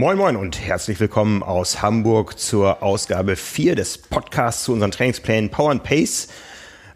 [0.00, 5.50] Moin Moin und herzlich willkommen aus Hamburg zur Ausgabe 4 des Podcasts zu unseren Trainingsplänen
[5.50, 6.28] Power and Pace.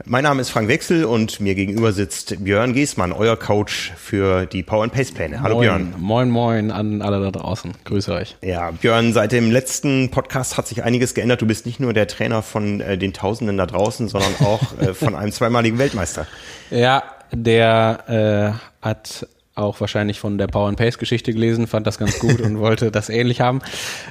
[0.06, 4.62] Mein Name ist Frank Wechsel und mir gegenüber sitzt Björn Giesmann, euer Coach für die
[4.62, 5.42] Power and Pace Pläne.
[5.42, 5.94] Hallo moin, Björn.
[5.98, 7.72] Moin Moin an alle da draußen.
[7.84, 8.38] Grüße euch.
[8.40, 11.42] Ja, Björn, seit dem letzten Podcast hat sich einiges geändert.
[11.42, 14.94] Du bist nicht nur der Trainer von äh, den Tausenden da draußen, sondern auch äh,
[14.94, 16.26] von einem zweimaligen Weltmeister.
[16.70, 21.98] Ja, der äh, hat auch wahrscheinlich von der Power and Pace Geschichte gelesen, fand das
[21.98, 23.60] ganz gut und wollte das ähnlich haben.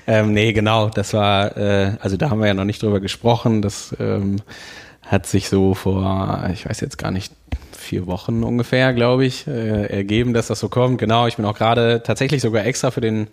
[0.08, 3.62] Ähm, nee, genau, das war, äh, also da haben wir ja noch nicht drüber gesprochen.
[3.62, 4.38] Das ähm,
[5.02, 7.34] hat sich so vor, ich weiß jetzt gar nicht,
[7.78, 10.98] vier Wochen ungefähr, glaube ich, äh, ergeben, dass das so kommt.
[10.98, 13.28] Genau, ich bin auch gerade tatsächlich sogar extra für den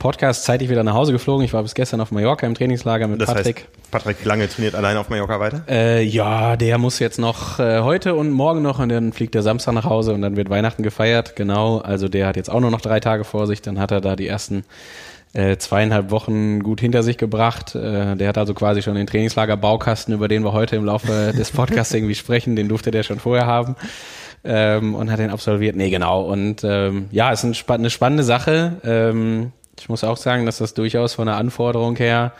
[0.00, 1.44] Podcast zeitig wieder nach Hause geflogen.
[1.44, 3.56] Ich war bis gestern auf Mallorca im Trainingslager mit Das Patrick.
[3.58, 5.62] heißt, Patrick Lange trainiert alleine auf Mallorca weiter?
[5.68, 9.42] Äh, ja, der muss jetzt noch äh, heute und morgen noch und dann fliegt er
[9.42, 11.36] Samstag nach Hause und dann wird Weihnachten gefeiert.
[11.36, 13.60] Genau, also der hat jetzt auch nur noch drei Tage vor sich.
[13.60, 14.64] Dann hat er da die ersten
[15.34, 17.74] äh, zweieinhalb Wochen gut hinter sich gebracht.
[17.74, 21.50] Äh, der hat also quasi schon den Trainingslager-Baukasten, über den wir heute im Laufe des
[21.50, 23.76] Podcasts irgendwie sprechen, den durfte der schon vorher haben.
[24.44, 25.76] Ähm, und hat den absolviert.
[25.76, 26.22] Nee, genau.
[26.22, 28.78] Und ähm, ja, ist eine spannende Sache.
[28.82, 32.32] Ähm, ich muss auch sagen, dass das durchaus von der Anforderung her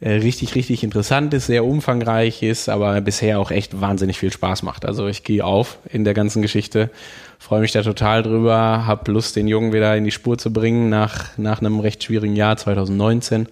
[0.00, 4.62] äh, richtig, richtig interessant ist, sehr umfangreich ist, aber bisher auch echt wahnsinnig viel Spaß
[4.62, 4.84] macht.
[4.84, 6.90] Also ich gehe auf in der ganzen Geschichte,
[7.38, 10.88] freue mich da total drüber, habe Lust, den Jungen wieder in die Spur zu bringen
[10.88, 13.48] nach, nach einem recht schwierigen Jahr 2019.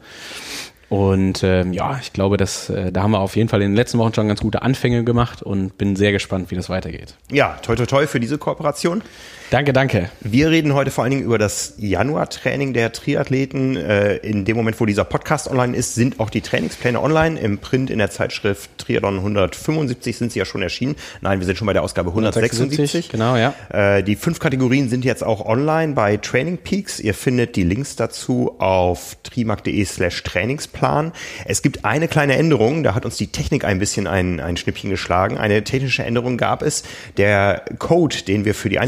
[0.89, 3.77] Und ähm, ja, ich glaube, dass äh, da haben wir auf jeden Fall in den
[3.77, 7.17] letzten Wochen schon ganz gute Anfänge gemacht und bin sehr gespannt, wie das weitergeht.
[7.31, 9.03] Ja, toi toi toi für diese Kooperation.
[9.51, 10.11] Danke, danke.
[10.23, 13.77] Wir reden heute vor allen Dingen über das Januar-Training der Triathleten.
[13.77, 17.39] Äh, In dem Moment, wo dieser Podcast online ist, sind auch die Trainingspläne online.
[17.39, 20.97] Im Print in der Zeitschrift Triathlon 175 sind sie ja schon erschienen.
[21.21, 23.09] Nein, wir sind schon bei der Ausgabe 176.
[23.09, 23.55] Genau, ja.
[23.73, 26.99] Äh, Die fünf Kategorien sind jetzt auch online bei Training Peaks.
[26.99, 31.13] Ihr findet die Links dazu auf trimark.de slash Trainingsplan.
[31.45, 34.91] Es gibt eine kleine Änderung, da hat uns die Technik ein bisschen ein, ein Schnippchen
[34.91, 35.39] geschlagen.
[35.39, 36.83] Eine technische Änderung gab es.
[37.17, 38.81] Der Code, den wir für die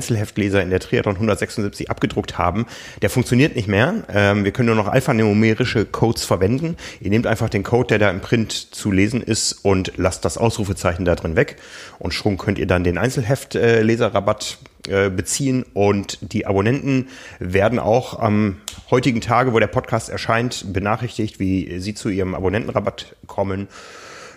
[0.48, 2.66] Einzelheftleser in der Triathlon 176 abgedruckt haben,
[3.03, 4.04] der funktioniert nicht mehr.
[4.12, 6.76] Ähm, wir können nur noch alphanumerische Codes verwenden.
[7.00, 10.38] Ihr nehmt einfach den Code, der da im Print zu lesen ist und lasst das
[10.38, 11.56] Ausrufezeichen da drin weg.
[11.98, 14.58] Und schon könnt ihr dann den Einzelheft-Leserrabatt
[14.88, 17.08] äh, beziehen und die Abonnenten
[17.38, 18.56] werden auch am
[18.91, 23.69] heutigen Tage, wo der Podcast erscheint, benachrichtigt, wie sie zu ihrem Abonnentenrabatt kommen.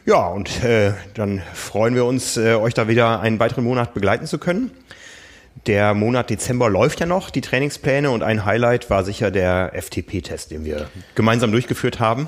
[0.03, 4.25] Ja, und äh, dann freuen wir uns, äh, euch da wieder einen weiteren Monat begleiten
[4.25, 4.71] zu können.
[5.67, 10.51] Der Monat Dezember läuft ja noch, die Trainingspläne und ein Highlight war sicher der FTP-Test,
[10.51, 12.27] den wir gemeinsam durchgeführt haben.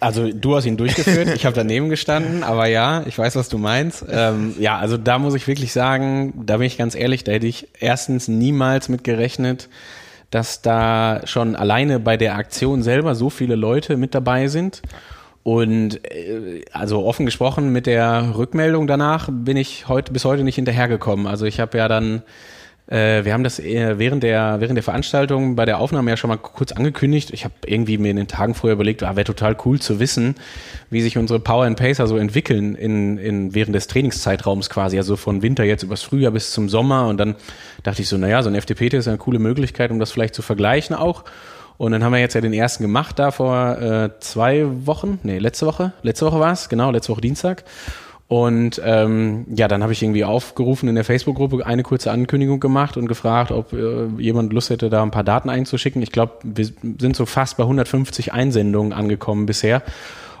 [0.00, 3.58] Also du hast ihn durchgeführt, ich habe daneben gestanden, aber ja, ich weiß, was du
[3.58, 4.04] meinst.
[4.10, 7.46] Ähm, ja, also da muss ich wirklich sagen, da bin ich ganz ehrlich, da hätte
[7.46, 9.68] ich erstens niemals mit gerechnet,
[10.30, 14.82] dass da schon alleine bei der Aktion selber so viele Leute mit dabei sind.
[15.42, 20.56] Und äh, also offen gesprochen, mit der Rückmeldung danach bin ich heute bis heute nicht
[20.56, 21.26] hinterhergekommen.
[21.26, 22.22] Also ich habe ja dann
[22.88, 26.28] äh, wir haben das äh, während der, während der Veranstaltung bei der Aufnahme ja schon
[26.28, 27.30] mal kurz angekündigt.
[27.32, 30.36] Ich habe irgendwie mir in den Tagen vorher überlegt, ah, wäre total cool zu wissen,
[30.88, 35.16] wie sich unsere Power and Pacer so entwickeln in, in, während des Trainingszeitraums quasi, also
[35.16, 37.08] von Winter jetzt übers Frühjahr bis zum Sommer.
[37.08, 37.34] Und dann
[37.82, 40.42] dachte ich so, naja, so ein FTP ist eine coole Möglichkeit, um das vielleicht zu
[40.42, 41.24] vergleichen auch.
[41.78, 45.38] Und dann haben wir jetzt ja den ersten gemacht, da vor äh, zwei Wochen, nee,
[45.38, 47.64] letzte Woche, letzte Woche war es, genau, letzte Woche Dienstag.
[48.28, 52.96] Und ähm, ja, dann habe ich irgendwie aufgerufen in der Facebook-Gruppe eine kurze Ankündigung gemacht
[52.96, 56.02] und gefragt, ob äh, jemand Lust hätte, da ein paar Daten einzuschicken.
[56.02, 59.82] Ich glaube, wir sind so fast bei 150 Einsendungen angekommen bisher.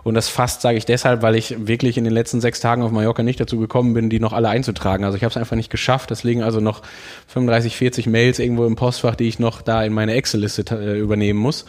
[0.06, 2.92] Und das fast sage ich deshalb, weil ich wirklich in den letzten sechs Tagen auf
[2.92, 5.02] Mallorca nicht dazu gekommen bin, die noch alle einzutragen.
[5.02, 6.12] Also ich habe es einfach nicht geschafft.
[6.12, 6.82] Es liegen also noch
[7.26, 11.40] 35, 40 Mails irgendwo im Postfach, die ich noch da in meine Excel-Liste äh, übernehmen
[11.40, 11.64] muss.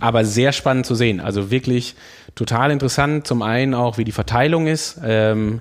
[0.00, 1.20] Aber sehr spannend zu sehen.
[1.20, 1.94] Also wirklich
[2.34, 3.26] total interessant.
[3.26, 4.98] Zum einen auch, wie die Verteilung ist.
[5.04, 5.60] Ähm,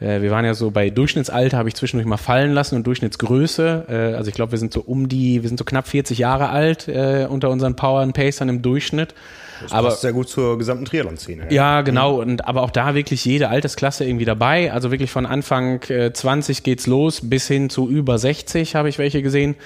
[0.00, 3.84] äh, wir waren ja so bei Durchschnittsalter, habe ich zwischendurch mal fallen lassen und Durchschnittsgröße.
[3.88, 6.48] Äh, also ich glaube, wir sind so um die, wir sind so knapp 40 Jahre
[6.48, 9.14] alt äh, unter unseren Power and Pacern im Durchschnitt.
[9.62, 11.52] Das aber passt sehr gut zur gesamten Triathlon-Szene.
[11.52, 12.20] ja, genau.
[12.20, 14.72] Und aber auch da wirklich jede Altersklasse irgendwie dabei.
[14.72, 18.98] Also wirklich von Anfang äh, 20 geht's los bis hin zu über 60 habe ich
[18.98, 19.56] welche gesehen.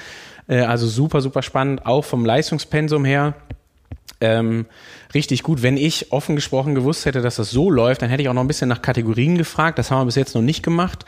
[0.49, 3.35] Äh, also super, super spannend, auch vom Leistungspensum her.
[4.21, 4.67] Ähm,
[5.13, 5.63] richtig gut.
[5.63, 8.43] Wenn ich offen gesprochen gewusst hätte, dass das so läuft, dann hätte ich auch noch
[8.43, 9.79] ein bisschen nach Kategorien gefragt.
[9.79, 11.05] Das haben wir bis jetzt noch nicht gemacht,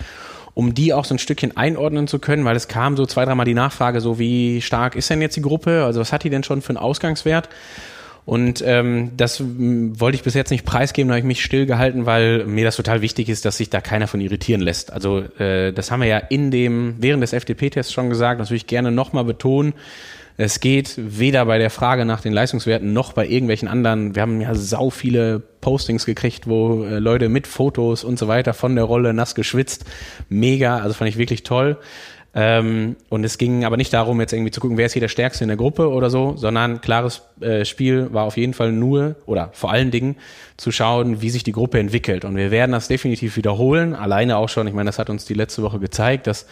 [0.54, 3.46] um die auch so ein Stückchen einordnen zu können, weil es kam so zwei, dreimal
[3.46, 5.84] die Nachfrage, so wie stark ist denn jetzt die Gruppe?
[5.84, 7.48] Also was hat die denn schon für einen Ausgangswert?
[8.26, 12.44] Und ähm, das wollte ich bis jetzt nicht preisgeben, da habe ich mich stillgehalten, weil
[12.44, 14.92] mir das total wichtig ist, dass sich da keiner von irritieren lässt.
[14.92, 18.56] Also äh, das haben wir ja in dem, während des FDP-Tests schon gesagt, das würde
[18.56, 19.74] ich gerne nochmal betonen.
[20.38, 24.16] Es geht weder bei der Frage nach den Leistungswerten noch bei irgendwelchen anderen.
[24.16, 28.54] Wir haben ja sau viele Postings gekriegt, wo äh, Leute mit Fotos und so weiter
[28.54, 29.84] von der Rolle nass geschwitzt.
[30.28, 31.78] Mega, also fand ich wirklich toll.
[32.38, 35.08] Ähm, und es ging aber nicht darum, jetzt irgendwie zu gucken, wer ist hier der
[35.08, 39.16] Stärkste in der Gruppe oder so, sondern klares äh, Spiel war auf jeden Fall nur
[39.24, 40.16] oder vor allen Dingen
[40.58, 42.26] zu schauen, wie sich die Gruppe entwickelt.
[42.26, 43.94] Und wir werden das definitiv wiederholen.
[43.94, 46.46] Alleine auch schon, ich meine, das hat uns die letzte Woche gezeigt, dass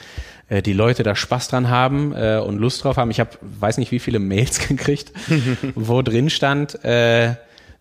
[0.48, 3.10] äh, die Leute da Spaß dran haben äh, und Lust drauf haben.
[3.10, 5.12] Ich habe, weiß nicht, wie viele Mails gekriegt,
[5.75, 7.34] wo drin stand, äh,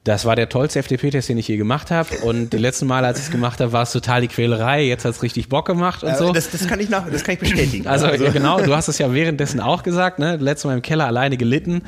[0.03, 2.09] das war der tollste FDP-Test, den ich je gemacht habe.
[2.23, 4.83] Und die letzten Mal, als ich es gemacht habe, war es total die Quälerei.
[4.83, 6.33] Jetzt hat es richtig Bock gemacht und Äh, so.
[6.33, 7.87] Das, das kann ich nach, das kann ich bestätigen.
[7.87, 10.35] Also, ja, genau, du hast es ja währenddessen auch gesagt, ne?
[10.35, 11.83] Letztes Mal im Keller alleine gelitten.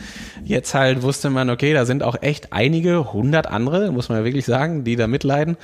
[0.46, 4.24] Jetzt halt wusste man, okay, da sind auch echt einige, hundert andere, muss man ja
[4.24, 5.58] wirklich sagen, die da mitleiden.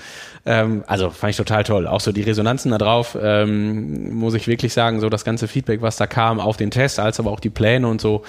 [0.45, 1.87] Ähm, also fand ich total toll.
[1.87, 5.81] Auch so die Resonanzen da drauf, ähm, muss ich wirklich sagen, so das ganze Feedback,
[5.81, 8.23] was da kam auf den Test, als aber auch die Pläne und so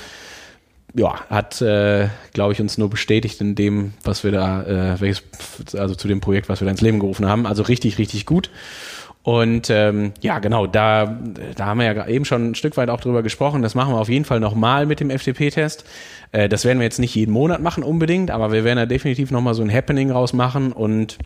[0.94, 5.22] ja, hat, äh, glaube ich, uns nur bestätigt in dem, was wir da, äh, welches,
[5.74, 7.46] also zu dem Projekt, was wir da ins Leben gerufen haben.
[7.46, 8.50] Also richtig, richtig gut.
[9.22, 11.18] Und ähm, ja, genau, da,
[11.54, 13.62] da haben wir ja eben schon ein Stück weit auch drüber gesprochen.
[13.62, 15.84] Das machen wir auf jeden Fall nochmal mit dem FTP-Test.
[16.32, 19.30] Äh, das werden wir jetzt nicht jeden Monat machen unbedingt, aber wir werden da definitiv
[19.30, 21.18] nochmal so ein Happening rausmachen und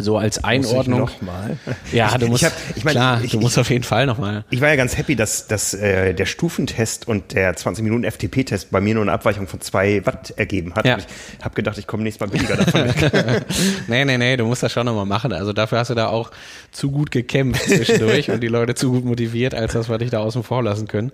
[0.00, 1.00] so als Einordnung.
[1.00, 1.56] Muss ich noch mal?
[1.92, 4.44] Ja, du musst, ich hab, ich mein, klar, ich, du musst auf jeden Fall nochmal.
[4.50, 8.70] Ich war ja ganz happy, dass, dass äh, der Stufentest und der 20 Minuten FTP-Test
[8.70, 10.86] bei mir nur eine Abweichung von zwei Watt ergeben hat.
[10.86, 10.94] Ja.
[10.94, 11.06] Und
[11.38, 13.44] ich habe gedacht, ich komme nächstes Mal billiger davon weg.
[13.88, 15.32] nee, nee, nee, du musst das schon nochmal machen.
[15.32, 16.30] Also dafür hast du da auch
[16.70, 20.20] zu gut gekämpft zwischendurch und die Leute zu gut motiviert, als dass wir dich da
[20.20, 21.10] außen vor lassen können.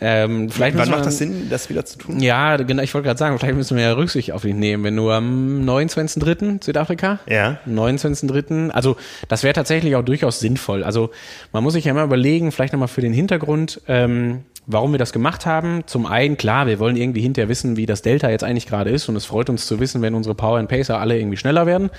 [0.00, 2.20] Ähm, vielleicht Wann müssen wir- macht das Sinn, das wieder zu tun?
[2.20, 4.94] Ja, genau, ich wollte gerade sagen, vielleicht müssen wir ja Rücksicht auf ihn nehmen, wenn
[4.96, 6.62] du am 29.3.
[6.64, 7.18] Südafrika?
[7.28, 7.58] Ja.
[8.22, 8.70] 29.3.
[8.70, 8.96] Also
[9.28, 10.84] das wäre tatsächlich auch durchaus sinnvoll.
[10.84, 11.10] Also
[11.52, 15.12] man muss sich ja immer überlegen, vielleicht nochmal für den Hintergrund, ähm, warum wir das
[15.12, 15.82] gemacht haben.
[15.86, 19.08] Zum einen, klar, wir wollen irgendwie hinterher wissen, wie das Delta jetzt eigentlich gerade ist
[19.08, 21.90] und es freut uns zu wissen, wenn unsere Power and Pacer alle irgendwie schneller werden.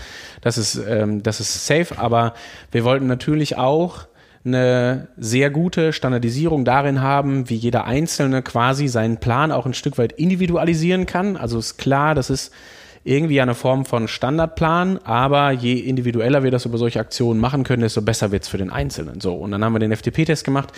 [0.42, 2.34] Das ist, ähm, das ist safe, aber
[2.72, 4.08] wir wollten natürlich auch
[4.46, 9.98] eine sehr gute Standardisierung darin haben, wie jeder Einzelne quasi seinen Plan auch ein Stück
[9.98, 11.36] weit individualisieren kann.
[11.36, 12.54] Also ist klar, das ist
[13.04, 17.82] irgendwie eine Form von Standardplan, aber je individueller wir das über solche Aktionen machen können,
[17.82, 19.22] desto besser wird's für den Einzelnen.
[19.22, 20.72] So, und dann haben wir den FTP-Test gemacht,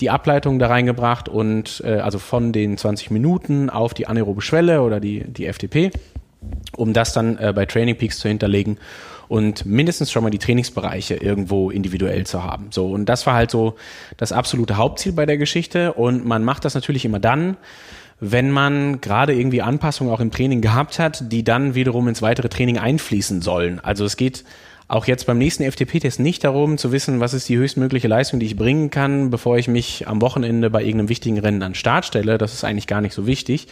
[0.00, 4.82] die Ableitung da reingebracht und äh, also von den 20 Minuten auf die anaerobe Schwelle
[4.82, 5.90] oder die, die FTP,
[6.76, 8.78] um das dann äh, bei Training Peaks zu hinterlegen
[9.28, 12.66] und mindestens schon mal die Trainingsbereiche irgendwo individuell zu haben.
[12.70, 13.74] So, und das war halt so
[14.16, 15.94] das absolute Hauptziel bei der Geschichte.
[15.94, 17.56] Und man macht das natürlich immer dann,
[18.30, 22.48] wenn man gerade irgendwie Anpassungen auch im Training gehabt hat, die dann wiederum ins weitere
[22.48, 23.80] Training einfließen sollen.
[23.80, 24.44] Also es geht
[24.86, 28.46] auch jetzt beim nächsten FTP-Test nicht darum zu wissen, was ist die höchstmögliche Leistung, die
[28.46, 32.04] ich bringen kann, bevor ich mich am Wochenende bei irgendeinem wichtigen Rennen an den Start
[32.04, 32.38] stelle.
[32.38, 33.66] Das ist eigentlich gar nicht so wichtig,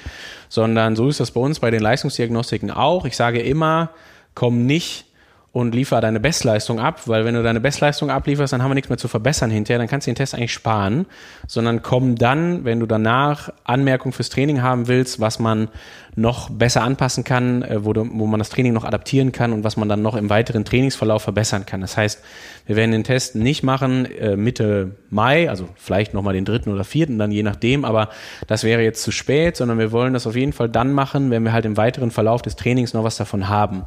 [0.49, 3.05] sondern so ist das bei uns bei den Leistungsdiagnostiken auch.
[3.05, 3.91] Ich sage immer,
[4.35, 5.07] komm nicht
[5.53, 8.89] und liefer deine Bestleistung ab, weil wenn du deine Bestleistung ablieferst, dann haben wir nichts
[8.89, 11.05] mehr zu verbessern hinterher, dann kannst du den Test eigentlich sparen,
[11.47, 15.69] sondern komm dann, wenn du danach Anmerkungen fürs Training haben willst, was man
[16.17, 19.63] noch besser anpassen kann, äh, wo, du, wo man das Training noch adaptieren kann und
[19.63, 21.83] was man dann noch im weiteren Trainingsverlauf verbessern kann.
[21.83, 22.23] Das heißt,
[22.67, 26.85] wir werden den Test nicht machen äh, Mitte Mai, also vielleicht nochmal den dritten oder
[26.85, 28.09] vierten, dann je nachdem, aber
[28.47, 31.45] das wäre jetzt zu spät, sondern wir wollen das auf jeden Fall dann machen, wenn
[31.45, 33.85] wir halt im weiteren Verlauf des Trainings noch was davon haben.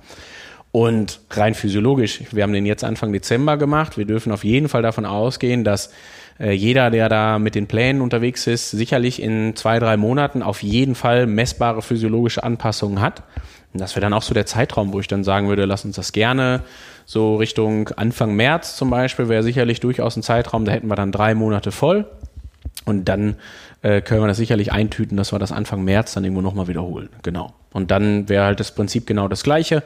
[0.75, 3.98] Und rein physiologisch, wir haben den jetzt Anfang Dezember gemacht.
[3.98, 5.94] Wir dürfen auf jeden Fall davon ausgehen, dass
[6.38, 10.63] äh, jeder, der da mit den Plänen unterwegs ist, sicherlich in zwei, drei Monaten auf
[10.63, 13.24] jeden Fall messbare physiologische Anpassungen hat.
[13.72, 15.96] Und das wäre dann auch so der Zeitraum, wo ich dann sagen würde, lass uns
[15.96, 16.60] das gerne
[17.05, 21.13] so Richtung Anfang März zum Beispiel, wäre sicherlich durchaus ein Zeitraum, da hätten wir dann
[21.13, 22.05] drei Monate voll.
[22.84, 23.38] Und dann
[23.82, 27.08] äh, können wir das sicherlich eintüten, dass wir das Anfang März dann irgendwo nochmal wiederholen.
[27.24, 27.53] Genau.
[27.75, 29.84] Und dann wäre halt das Prinzip genau das gleiche.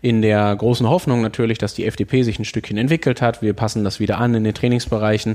[0.00, 3.42] In der großen Hoffnung natürlich, dass die FDP sich ein Stückchen entwickelt hat.
[3.42, 5.34] Wir passen das wieder an in den Trainingsbereichen.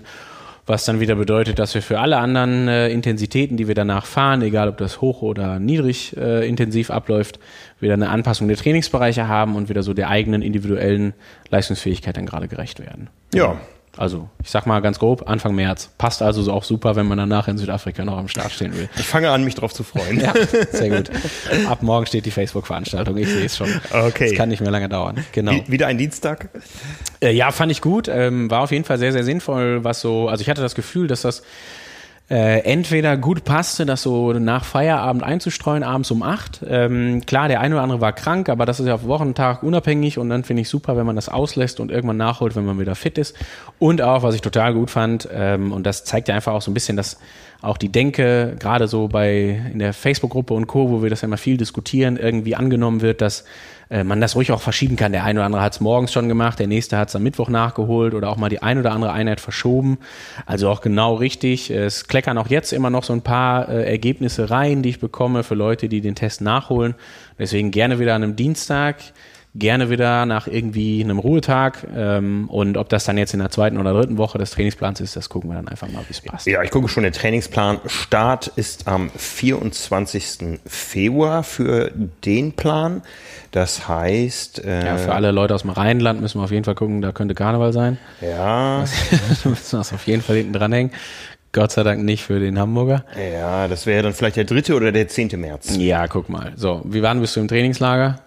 [0.66, 4.42] Was dann wieder bedeutet, dass wir für alle anderen äh, Intensitäten, die wir danach fahren,
[4.42, 7.40] egal ob das hoch oder niedrig äh, intensiv abläuft,
[7.82, 11.14] wieder eine Anpassung der Trainingsbereiche haben und wieder so der eigenen individuellen
[11.50, 13.10] Leistungsfähigkeit dann gerade gerecht werden.
[13.34, 13.58] Ja.
[13.98, 15.90] Also, ich sag mal ganz grob, Anfang März.
[15.98, 18.90] Passt also so auch super, wenn man danach in Südafrika noch am Start stehen will.
[18.98, 20.20] Ich fange an, mich drauf zu freuen.
[20.22, 20.34] Ja,
[20.72, 21.10] sehr gut.
[21.70, 23.18] Ab morgen steht die Facebook-Veranstaltung.
[23.18, 23.70] Ich sehe es schon.
[23.92, 24.26] Okay.
[24.32, 25.24] Es kann nicht mehr lange dauern.
[25.32, 25.52] Genau.
[25.52, 26.50] Wie- Wieder ein Dienstag?
[27.22, 28.08] Äh, ja, fand ich gut.
[28.08, 31.08] Ähm, war auf jeden Fall sehr, sehr sinnvoll, was so, also ich hatte das Gefühl,
[31.08, 31.44] dass das
[32.30, 36.62] äh, entweder gut passte, das so nach Feierabend einzustreuen, abends um acht.
[36.68, 40.18] Ähm, klar, der eine oder andere war krank, aber das ist ja auf Wochentag unabhängig
[40.18, 42.96] und dann finde ich super, wenn man das auslässt und irgendwann nachholt, wenn man wieder
[42.96, 43.38] fit ist.
[43.80, 46.70] Und auch, was ich total gut fand, ähm, und das zeigt ja einfach auch so
[46.70, 47.18] ein bisschen, dass
[47.62, 51.28] auch die Denke, gerade so bei in der Facebook-Gruppe und Co., wo wir das ja
[51.28, 53.46] immer viel diskutieren, irgendwie angenommen wird, dass
[53.90, 55.12] äh, man das ruhig auch verschieben kann.
[55.12, 57.50] Der eine oder andere hat es morgens schon gemacht, der nächste hat es am Mittwoch
[57.50, 59.98] nachgeholt oder auch mal die ein oder andere Einheit verschoben.
[60.46, 61.70] Also auch genau richtig.
[61.70, 65.44] Es kleckern auch jetzt immer noch so ein paar äh, Ergebnisse rein, die ich bekomme
[65.44, 66.96] für Leute, die den Test nachholen.
[67.40, 68.98] Deswegen gerne wieder an einem Dienstag
[69.58, 71.88] gerne wieder nach irgendwie einem Ruhetag.
[71.96, 75.16] Ähm, und ob das dann jetzt in der zweiten oder dritten Woche des Trainingsplans ist,
[75.16, 76.48] das gucken wir dann einfach mal, wie es passt.
[76.48, 77.80] Ja, ich gucke schon den Trainingsplan.
[77.88, 80.60] Start ist am 24.
[80.66, 81.92] Februar für
[82.26, 83.02] den Plan.
[83.52, 84.64] Das heißt.
[84.66, 87.12] Äh, ja, für alle Leute aus dem Rheinland müssen wir auf jeden Fall gucken, da
[87.12, 87.98] könnte Karneval sein.
[88.22, 88.84] Ja.
[88.84, 90.92] da müssen wir das auf jeden Fall hinten dranhängen.
[91.54, 93.04] Gott sei Dank nicht für den Hamburger.
[93.34, 95.76] Ja, das wäre dann vielleicht der dritte oder der zehnte März.
[95.78, 96.52] Ja, guck mal.
[96.56, 98.20] So, wie waren bist du im Trainingslager?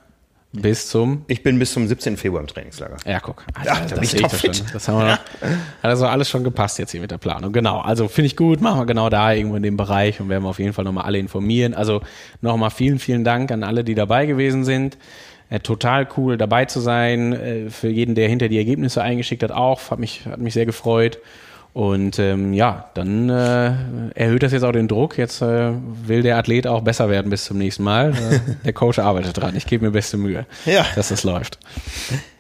[0.53, 1.25] Bis zum?
[1.29, 2.17] Ich bin bis zum 17.
[2.17, 2.97] Februar im Trainingslager.
[3.07, 3.45] Ja, guck.
[3.55, 4.53] Also, Ach, da das ich doch schon.
[4.73, 5.21] Das haben wir noch, Hat
[5.83, 7.53] also alles schon gepasst jetzt hier mit der Planung.
[7.53, 7.79] Genau.
[7.81, 8.61] Also finde ich gut.
[8.61, 11.05] Machen wir genau da irgendwo in dem Bereich und werden wir auf jeden Fall nochmal
[11.05, 11.73] alle informieren.
[11.73, 12.03] Also
[12.41, 14.99] nochmal vielen, vielen Dank an alle, die dabei gewesen sind.
[15.51, 17.33] Äh, total cool dabei zu sein.
[17.33, 19.93] Äh, für jeden, der hinter die Ergebnisse eingeschickt hat, auch.
[19.93, 21.19] Hat mich, hat mich sehr gefreut.
[21.73, 23.73] Und ähm, ja, dann äh,
[24.15, 25.17] erhöht das jetzt auch den Druck.
[25.17, 25.73] Jetzt äh,
[26.05, 28.11] will der Athlet auch besser werden bis zum nächsten Mal.
[28.11, 29.55] Äh, der Coach arbeitet dran.
[29.55, 30.85] Ich gebe mir beste Mühe, ja.
[30.97, 31.59] dass das läuft.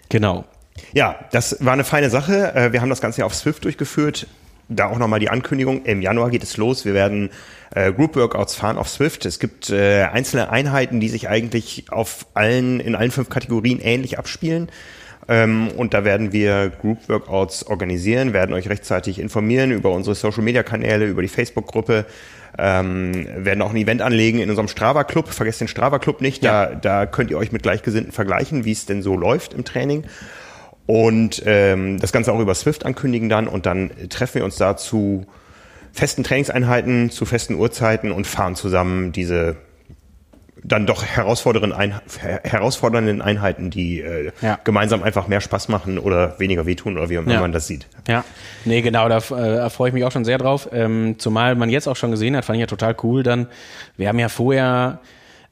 [0.08, 0.44] Genau.
[0.92, 2.54] Ja, das war eine feine Sache.
[2.54, 4.26] Äh, wir haben das Ganze ja auf Swift durchgeführt.
[4.68, 5.84] Da auch nochmal die Ankündigung.
[5.84, 6.84] Im Januar geht es los.
[6.84, 7.30] Wir werden
[7.74, 9.26] äh, Group Workouts fahren auf Swift.
[9.26, 14.18] Es gibt äh, einzelne Einheiten, die sich eigentlich auf allen, in allen fünf Kategorien ähnlich
[14.18, 14.68] abspielen.
[15.30, 20.42] Ähm, und da werden wir Group Workouts organisieren, werden euch rechtzeitig informieren über unsere Social
[20.42, 22.04] Media Kanäle, über die Facebook-Gruppe.
[22.58, 25.28] Ähm, werden auch ein Event anlegen in unserem Strava Club.
[25.28, 26.42] Vergesst den Strava Club nicht.
[26.42, 26.66] Ja.
[26.66, 30.02] Da, da könnt ihr euch mit Gleichgesinnten vergleichen, wie es denn so läuft im Training.
[30.86, 33.46] Und ähm, das Ganze auch über Swift ankündigen dann.
[33.46, 35.26] Und dann treffen wir uns da zu
[35.92, 39.56] festen Trainingseinheiten, zu festen Uhrzeiten und fahren zusammen diese
[40.62, 42.00] dann doch herausfordernden, Ein
[42.42, 44.58] herausfordernden Einheiten, die äh, ja.
[44.64, 47.40] gemeinsam einfach mehr Spaß machen oder weniger wehtun oder wie auch immer ja.
[47.40, 47.86] man das sieht.
[48.08, 48.24] Ja,
[48.64, 50.68] nee, genau, da äh, freue ich mich auch schon sehr drauf.
[50.72, 53.46] Ähm, zumal man jetzt auch schon gesehen hat, fand ich ja total cool dann.
[53.96, 55.00] Wir haben ja vorher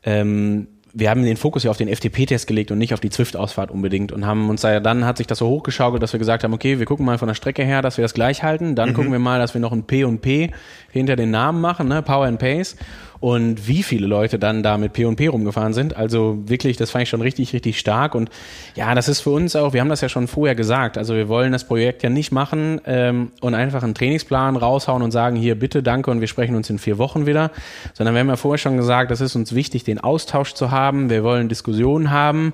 [0.04, 3.70] ähm, wir haben den Fokus ja auf den FTP-Test gelegt und nicht auf die Zwift-Ausfahrt
[3.70, 6.52] unbedingt und haben uns da dann hat sich das so hochgeschaukelt, dass wir gesagt haben,
[6.52, 8.94] okay, wir gucken mal von der Strecke her, dass wir das gleich halten, dann mhm.
[8.94, 10.50] gucken wir mal, dass wir noch ein P und P
[10.90, 12.76] hinter den Namen machen, ne, Power and Pace
[13.20, 15.96] und wie viele Leute dann da mit P&P rumgefahren sind.
[15.96, 18.14] Also wirklich, das fand ich schon richtig, richtig stark.
[18.14, 18.30] Und
[18.76, 21.28] ja, das ist für uns auch, wir haben das ja schon vorher gesagt, also wir
[21.28, 25.58] wollen das Projekt ja nicht machen ähm, und einfach einen Trainingsplan raushauen und sagen, hier
[25.58, 27.50] bitte, danke und wir sprechen uns in vier Wochen wieder,
[27.94, 31.10] sondern wir haben ja vorher schon gesagt, es ist uns wichtig, den Austausch zu haben.
[31.10, 32.52] Wir wollen Diskussionen haben.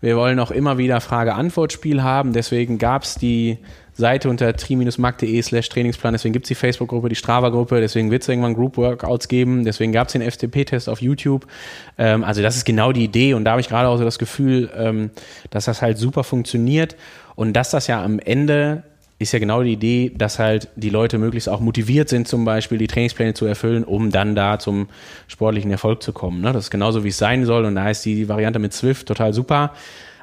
[0.00, 2.32] Wir wollen auch immer wieder Frage-Antwort-Spiel haben.
[2.32, 3.58] Deswegen gab es die
[3.96, 6.12] Seite unter tri-mark.de slash Trainingsplan.
[6.12, 10.08] Deswegen gibt es die Facebook-Gruppe, die Strava-Gruppe, deswegen wird es irgendwann Group-Workouts geben, deswegen gab
[10.08, 11.46] es den FTP-Test auf YouTube.
[11.96, 14.18] Ähm, also das ist genau die Idee und da habe ich gerade auch so das
[14.18, 15.10] Gefühl, ähm,
[15.50, 16.96] dass das halt super funktioniert
[17.36, 18.82] und dass das ja am Ende
[19.18, 22.76] ist ja genau die Idee, dass halt die Leute möglichst auch motiviert sind, zum Beispiel
[22.76, 24.88] die Trainingspläne zu erfüllen, um dann da zum
[25.26, 26.42] sportlichen Erfolg zu kommen.
[26.42, 26.52] Ne?
[26.52, 27.64] Das ist genauso, wie es sein soll.
[27.64, 29.72] Und da ist die Variante mit Swift total super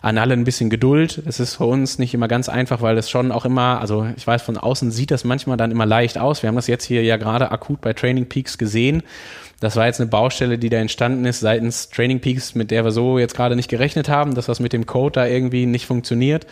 [0.03, 1.22] an alle ein bisschen Geduld.
[1.25, 4.27] Das ist für uns nicht immer ganz einfach, weil das schon auch immer, also ich
[4.27, 6.43] weiß, von außen sieht das manchmal dann immer leicht aus.
[6.43, 9.01] Wir haben das jetzt hier ja gerade akut bei Training Peaks gesehen.
[9.62, 12.91] Das war jetzt eine Baustelle, die da entstanden ist seitens Training Peaks, mit der wir
[12.91, 16.48] so jetzt gerade nicht gerechnet haben, dass das mit dem Code da irgendwie nicht funktioniert.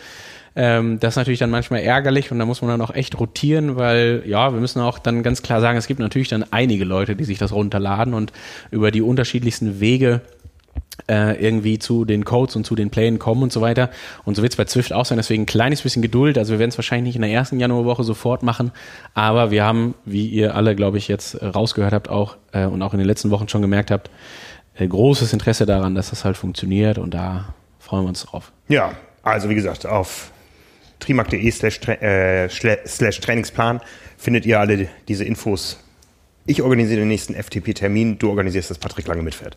[0.56, 3.76] Ähm, das ist natürlich dann manchmal ärgerlich und da muss man dann auch echt rotieren,
[3.76, 7.16] weil ja, wir müssen auch dann ganz klar sagen, es gibt natürlich dann einige Leute,
[7.16, 8.32] die sich das runterladen und
[8.70, 10.22] über die unterschiedlichsten Wege
[11.08, 13.90] äh, irgendwie zu den Codes und zu den Plänen kommen und so weiter.
[14.24, 15.18] Und so wird es bei Zwift auch sein.
[15.18, 16.38] Deswegen ein kleines bisschen Geduld.
[16.38, 18.72] Also wir werden es wahrscheinlich nicht in der ersten Januarwoche sofort machen,
[19.14, 22.92] aber wir haben, wie ihr alle, glaube ich, jetzt rausgehört habt auch äh, und auch
[22.92, 24.10] in den letzten Wochen schon gemerkt habt,
[24.74, 28.52] äh, großes Interesse daran, dass das halt funktioniert und da freuen wir uns drauf.
[28.68, 30.30] Ja, also wie gesagt, auf
[31.00, 33.80] trimark.de slash, äh, Trainingsplan
[34.16, 35.78] findet ihr alle diese Infos
[36.46, 39.56] ich organisiere den nächsten FTP-Termin, du organisierst, dass Patrick lange mitfährt.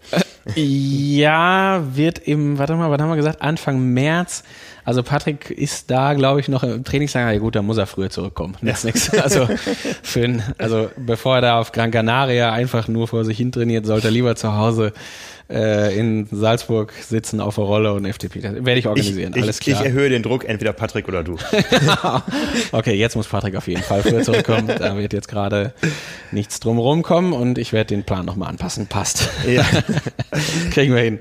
[0.56, 3.42] Ja, wird im, warte mal, was haben wir gesagt?
[3.42, 4.44] Anfang März.
[4.86, 7.32] Also Patrick ist da, glaube ich, noch im Trainingslager.
[7.32, 8.56] Ja gut, da muss er früher zurückkommen.
[8.62, 8.76] Ja.
[9.22, 9.48] Also,
[10.04, 14.08] für, also bevor er da auf Gran Canaria einfach nur vor sich hin trainiert, sollte
[14.10, 14.94] er lieber zu Hause
[15.50, 18.40] äh, in Salzburg sitzen auf der Rolle und FDP.
[18.40, 19.34] Das werde ich organisieren.
[19.36, 19.82] Ich, Alles ich, klar.
[19.82, 21.38] ich erhöhe den Druck, entweder Patrick oder du.
[22.72, 24.68] okay, jetzt muss Patrick auf jeden Fall früher zurückkommen.
[24.68, 25.74] Da wird jetzt gerade
[26.32, 28.88] nichts drumherum kommen und ich werde den Plan nochmal anpassen.
[28.88, 29.30] Passt.
[29.48, 29.66] Ja.
[30.72, 31.20] Kriegen wir hin.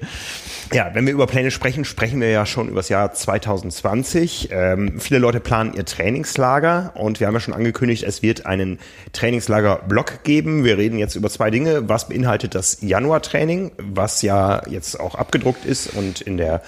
[0.73, 4.49] Ja, wenn wir über Pläne sprechen, sprechen wir ja schon über das Jahr 2020.
[4.51, 8.79] Ähm, viele Leute planen ihr Trainingslager und wir haben ja schon angekündigt, es wird einen
[9.13, 10.65] Trainingslager-Blog geben.
[10.65, 11.89] Wir reden jetzt über zwei Dinge.
[11.89, 16.63] Was beinhaltet das Januar-Training, was ja jetzt auch abgedruckt ist und in der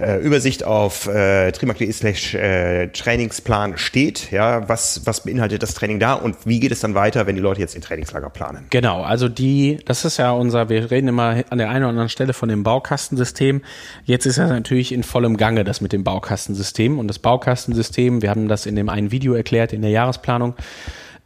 [0.00, 4.30] äh, Übersicht auf äh, trimark.de slash äh, Trainingsplan steht.
[4.30, 7.40] Ja, was, was beinhaltet das Training da und wie geht es dann weiter, wenn die
[7.42, 8.66] Leute jetzt ihr Trainingslager planen?
[8.70, 12.08] Genau, also die, das ist ja unser, wir reden immer an der einen oder anderen
[12.08, 13.62] Stelle von dem Baukastensystem.
[14.04, 16.98] Jetzt ist das natürlich in vollem Gange, das mit dem Baukastensystem.
[16.98, 20.54] Und das Baukastensystem, wir haben das in dem einen Video erklärt in der Jahresplanung,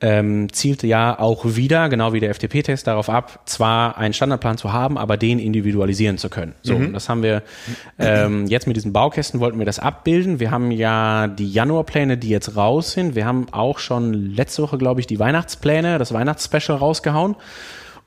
[0.00, 4.72] ähm, zielte ja auch wieder, genau wie der FTP-Test, darauf ab, zwar einen Standardplan zu
[4.72, 6.54] haben, aber den individualisieren zu können.
[6.62, 6.92] So, mhm.
[6.92, 7.42] das haben wir
[7.98, 10.38] ähm, jetzt mit diesen Baukästen wollten wir das abbilden.
[10.38, 13.14] Wir haben ja die Januarpläne, die jetzt raus sind.
[13.14, 17.36] Wir haben auch schon letzte Woche, glaube ich, die Weihnachtspläne, das Weihnachtsspecial rausgehauen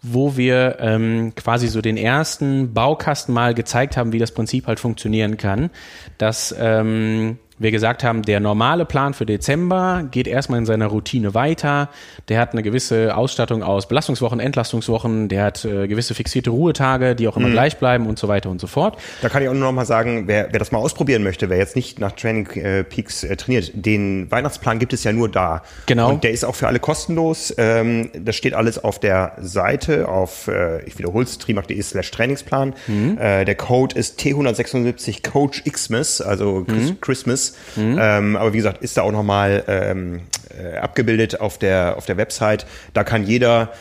[0.02, 4.80] wo wir ähm, quasi so den ersten Baukasten mal gezeigt haben, wie das Prinzip halt
[4.80, 5.70] funktionieren kann.
[6.18, 11.34] Dass ähm, wir gesagt haben, der normale Plan für Dezember geht erstmal in seiner Routine
[11.34, 11.90] weiter.
[12.30, 17.28] Der hat eine gewisse Ausstattung aus Belastungswochen, Entlastungswochen, der hat äh, gewisse fixierte Ruhetage, die
[17.28, 17.54] auch immer mhm.
[17.54, 18.98] gleich bleiben und so weiter und so fort.
[19.22, 21.58] Da kann ich auch nur noch mal sagen, wer, wer das mal ausprobieren möchte, wer
[21.58, 25.62] jetzt nicht nach Training äh, Peaks äh, trainiert, den Weihnachtsplan gibt es ja nur da.
[25.86, 26.10] Genau.
[26.12, 27.54] Und der ist auch für alle kostenlos.
[27.58, 32.74] Ähm, das steht alles auf der Seite auf, äh, ich wiederhole es, trimark.de slash Trainingsplan.
[32.88, 33.18] Mhm.
[33.18, 37.02] Äh, der Code ist T176 Coach Xmas, also mhm.
[37.02, 37.49] Christmas.
[37.76, 37.98] Mhm.
[38.00, 40.22] Ähm, aber wie gesagt, ist da auch nochmal ähm,
[40.58, 42.66] äh, abgebildet auf der, auf der Website.
[42.94, 43.72] Da kann jeder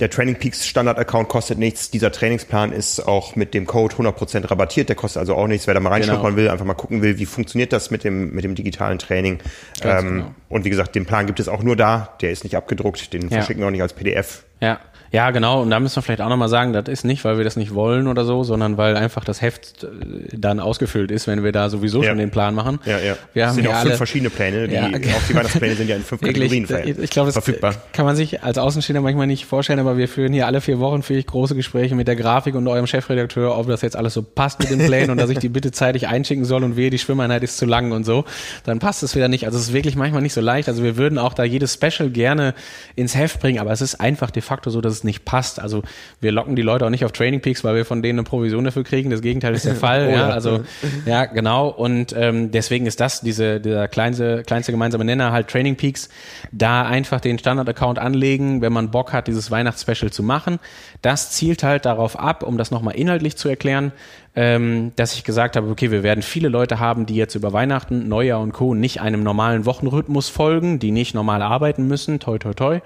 [0.00, 1.90] der Training Peaks Standard Account kostet nichts.
[1.90, 4.88] Dieser Trainingsplan ist auch mit dem Code 100% rabattiert.
[4.88, 5.66] Der kostet also auch nichts.
[5.66, 6.36] Wer da mal reinschnuppern genau.
[6.36, 9.38] will, einfach mal gucken will, wie funktioniert das mit dem, mit dem digitalen Training.
[9.82, 10.34] Ähm, genau.
[10.48, 12.16] Und wie gesagt, den Plan gibt es auch nur da.
[12.20, 13.12] Der ist nicht abgedruckt.
[13.12, 13.28] Den ja.
[13.28, 14.44] verschicken wir auch nicht als PDF.
[14.60, 14.80] Ja.
[15.12, 15.60] Ja, genau.
[15.60, 17.74] Und da müssen wir vielleicht auch nochmal sagen, das ist nicht, weil wir das nicht
[17.74, 19.88] wollen oder so, sondern weil einfach das Heft äh,
[20.32, 22.08] dann ausgefüllt ist, wenn wir da sowieso ja.
[22.08, 22.80] schon den Plan machen.
[22.86, 23.16] Ja, ja.
[23.34, 24.68] Wir haben sind ja auch fünf verschiedene Pläne.
[24.68, 24.86] Die, ja.
[24.86, 27.74] Auch die Weihnachtspläne sind ja in fünf Kategorien Wirklich, Ich glaube, das verfügbar.
[27.92, 31.02] kann man sich als Außenstehender manchmal nicht vorstellen, aber wir führen hier alle vier Wochen
[31.02, 34.60] für große Gespräche mit der Grafik und eurem Chefredakteur, ob das jetzt alles so passt
[34.60, 37.42] mit den Plänen und dass ich die bitte zeitig einschicken soll und wehe, die Schwimmeinheit
[37.42, 38.24] ist zu lang und so.
[38.64, 39.44] Dann passt es wieder nicht.
[39.44, 40.70] Also es ist wirklich manchmal nicht so leicht.
[40.70, 42.54] Also wir würden auch da jedes Special gerne
[42.96, 45.60] ins Heft bringen, aber es ist einfach de facto so, dass es nicht passt.
[45.60, 45.82] Also
[46.20, 48.64] wir locken die Leute auch nicht auf Training Peaks, weil wir von denen eine Provision
[48.64, 49.10] dafür kriegen.
[49.10, 50.08] Das Gegenteil ist der Fall.
[50.08, 50.64] oh, ja, also
[51.06, 51.68] ja, genau.
[51.68, 56.08] Und ähm, deswegen ist das diese dieser kleinste kleinste gemeinsame Nenner halt Training Peaks.
[56.50, 60.58] Da einfach den Standard-Account anlegen, wenn man Bock hat, dieses Weihnachtsspecial zu machen.
[61.00, 63.92] Das zielt halt darauf ab, um das nochmal inhaltlich zu erklären
[64.34, 68.08] ähm, dass ich gesagt habe, okay, wir werden viele Leute haben, die jetzt über Weihnachten,
[68.08, 68.74] Neujahr und Co.
[68.74, 72.80] nicht einem normalen Wochenrhythmus folgen, die nicht normal arbeiten müssen, toi toi toi,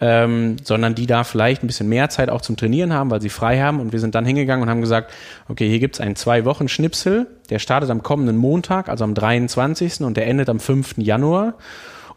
[0.00, 3.28] ähm, sondern die da vielleicht ein bisschen mehr Zeit auch zum Trainieren haben, weil sie
[3.28, 3.80] frei haben.
[3.80, 5.12] Und wir sind dann hingegangen und haben gesagt,
[5.48, 10.02] okay, hier gibt's einen Zwei-Wochen-Schnipsel, der startet am kommenden Montag, also am 23.
[10.02, 10.98] und der endet am 5.
[10.98, 11.54] Januar.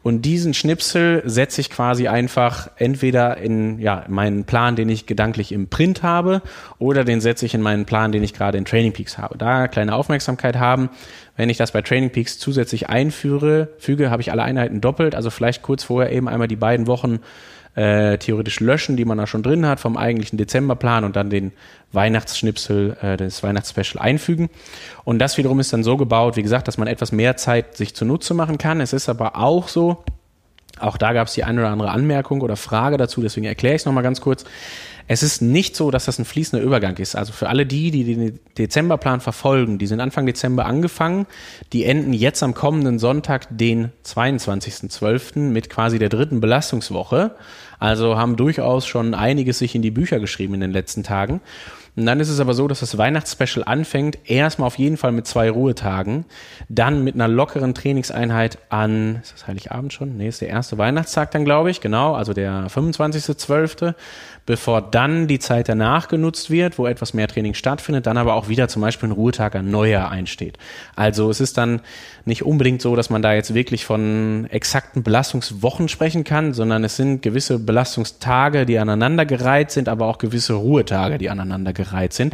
[0.07, 5.51] Und diesen Schnipsel setze ich quasi einfach entweder in ja, meinen Plan, den ich gedanklich
[5.51, 6.41] im Print habe,
[6.79, 9.37] oder den setze ich in meinen Plan, den ich gerade in Training Peaks habe.
[9.37, 10.89] Da kleine Aufmerksamkeit haben.
[11.35, 15.13] Wenn ich das bei Training Peaks zusätzlich einführe, füge, habe ich alle Einheiten doppelt.
[15.13, 17.19] Also vielleicht kurz vorher eben einmal die beiden Wochen
[17.77, 21.51] äh, theoretisch löschen, die man da schon drin hat vom eigentlichen Dezemberplan und dann den
[21.91, 24.49] Weihnachtsschnipsel, äh, das Weihnachtsspecial einfügen.
[25.03, 27.93] Und das wiederum ist dann so gebaut, wie gesagt, dass man etwas mehr Zeit sich
[27.93, 28.81] zunutze machen kann.
[28.81, 30.03] Es ist aber auch so,
[30.79, 33.81] auch da gab es die eine oder andere Anmerkung oder Frage dazu, deswegen erkläre ich
[33.81, 34.45] es nochmal ganz kurz.
[35.09, 37.15] Es ist nicht so, dass das ein fließender Übergang ist.
[37.15, 41.27] Also für alle die, die den Dezemberplan verfolgen, die sind Anfang Dezember angefangen,
[41.71, 45.39] die enden jetzt am kommenden Sonntag, den 22.12.
[45.39, 47.35] mit quasi der dritten Belastungswoche.
[47.79, 51.39] Also haben durchaus schon einiges sich in die Bücher geschrieben in den letzten Tagen.
[51.97, 55.25] Und dann ist es aber so, dass das Weihnachtsspecial anfängt, erstmal auf jeden Fall mit
[55.25, 56.25] zwei Ruhetagen,
[56.69, 60.15] dann mit einer lockeren Trainingseinheit an, ist das Heiligabend schon?
[60.15, 63.95] Nee, ist der erste Weihnachtstag dann, glaube ich, genau, also der 25.12.,
[64.47, 68.47] bevor dann die Zeit danach genutzt wird, wo etwas mehr Training stattfindet, dann aber auch
[68.47, 70.57] wieder zum Beispiel ein Ruhetag an Neujahr einsteht.
[70.95, 71.81] Also es ist dann
[72.23, 76.95] nicht unbedingt so, dass man da jetzt wirklich von exakten Belastungswochen sprechen kann, sondern es
[76.95, 82.33] sind gewisse Belastungstage, die aneinandergereiht sind, aber auch gewisse Ruhetage, die aneinandergereiht sind.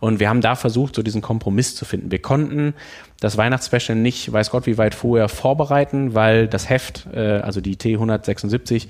[0.00, 2.10] Und wir haben da versucht, so diesen Kompromiss zu finden.
[2.10, 2.74] Wir konnten
[3.20, 7.76] das Weihnachtsspecial nicht, weiß Gott wie weit vorher vorbereiten, weil das Heft, äh, also die
[7.76, 8.88] T176,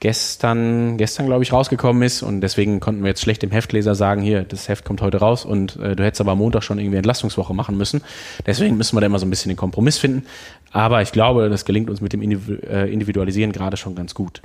[0.00, 4.22] gestern, gestern glaube ich, rausgekommen ist und deswegen konnten wir jetzt schlecht dem Heftleser sagen,
[4.22, 7.54] hier, das Heft kommt heute raus und äh, du hättest aber Montag schon irgendwie Entlastungswoche
[7.54, 8.02] machen müssen.
[8.46, 10.26] Deswegen müssen wir da immer so ein bisschen den Kompromiss finden.
[10.70, 14.42] Aber ich glaube, das gelingt uns mit dem äh, Individualisieren gerade schon ganz gut.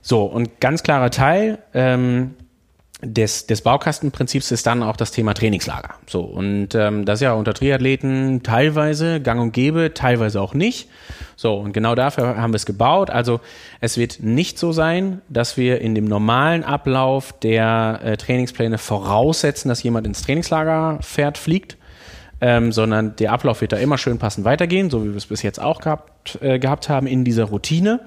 [0.00, 2.34] So, und ganz klarer Teil, ähm,
[3.00, 5.90] des, des Baukastenprinzips ist dann auch das Thema Trainingslager.
[6.08, 10.88] So, und ähm, das ist ja unter Triathleten teilweise gang und gäbe, teilweise auch nicht.
[11.36, 13.10] So, und genau dafür haben wir es gebaut.
[13.10, 13.40] Also
[13.80, 19.68] es wird nicht so sein, dass wir in dem normalen Ablauf der äh, Trainingspläne voraussetzen,
[19.68, 21.76] dass jemand ins Trainingslager fährt, fliegt,
[22.40, 25.42] ähm, sondern der Ablauf wird da immer schön passend weitergehen, so wie wir es bis
[25.42, 28.00] jetzt auch gehabt, äh, gehabt haben in dieser Routine.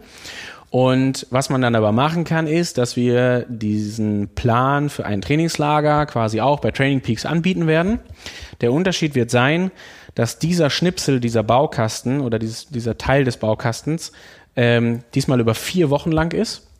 [0.72, 6.06] Und was man dann aber machen kann, ist, dass wir diesen Plan für ein Trainingslager
[6.06, 8.00] quasi auch bei Training Peaks anbieten werden.
[8.62, 9.72] Der Unterschied wird sein,
[10.16, 14.14] dass dieser Schnipsel, dieser Baukasten oder dieses, dieser Teil des Baukastens
[14.56, 16.71] ähm, diesmal über vier Wochen lang ist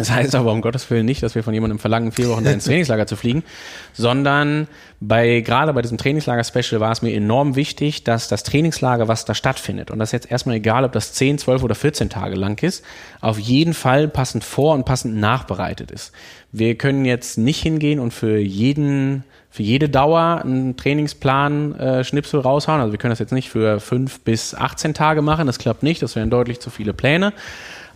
[0.00, 2.64] das heißt aber um Gottes Willen nicht, dass wir von jemandem verlangen, vier Wochen ins
[2.66, 3.44] Trainingslager zu fliegen,
[3.92, 4.66] sondern
[4.98, 9.34] bei, gerade bei diesem Trainingslager-Special war es mir enorm wichtig, dass das Trainingslager, was da
[9.34, 12.62] stattfindet, und das ist jetzt erstmal egal, ob das 10, 12 oder 14 Tage lang
[12.62, 12.84] ist,
[13.20, 16.12] auf jeden Fall passend vor und passend nachbereitet ist.
[16.50, 22.38] Wir können jetzt nicht hingehen und für jeden für jede Dauer einen Trainingsplan äh, Schnipsel
[22.40, 22.80] raushauen.
[22.80, 25.48] Also wir können das jetzt nicht für fünf bis 18 Tage machen.
[25.48, 26.02] Das klappt nicht.
[26.02, 27.32] Das wären deutlich zu viele Pläne.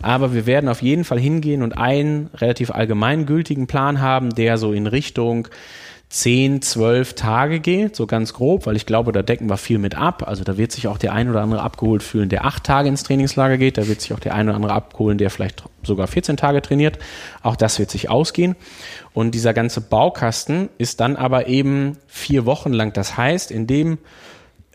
[0.01, 4.73] Aber wir werden auf jeden Fall hingehen und einen relativ allgemeingültigen Plan haben, der so
[4.73, 5.47] in Richtung
[6.09, 9.95] 10, 12 Tage geht, so ganz grob, weil ich glaube, da decken wir viel mit
[9.95, 10.23] ab.
[10.27, 13.03] Also da wird sich auch der ein oder andere abgeholt fühlen, der acht Tage ins
[13.03, 13.77] Trainingslager geht.
[13.77, 16.99] Da wird sich auch der ein oder andere abholen, der vielleicht sogar 14 Tage trainiert.
[17.41, 18.55] Auch das wird sich ausgehen.
[19.13, 22.93] Und dieser ganze Baukasten ist dann aber eben vier Wochen lang.
[22.93, 23.97] Das heißt, in dem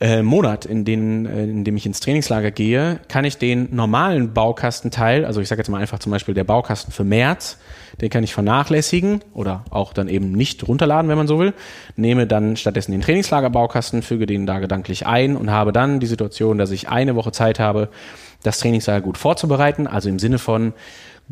[0.00, 4.32] äh, Monat, in, den, äh, in dem ich ins Trainingslager gehe, kann ich den normalen
[4.32, 7.58] Baukastenteil, also ich sage jetzt mal einfach zum Beispiel der Baukasten für März,
[8.00, 11.52] den kann ich vernachlässigen oder auch dann eben nicht runterladen, wenn man so will,
[11.96, 16.56] nehme dann stattdessen den Trainingslager-Baukasten, füge den da gedanklich ein und habe dann die Situation,
[16.56, 17.90] dass ich eine Woche Zeit habe,
[18.42, 20.72] das Trainingslager gut vorzubereiten, also im Sinne von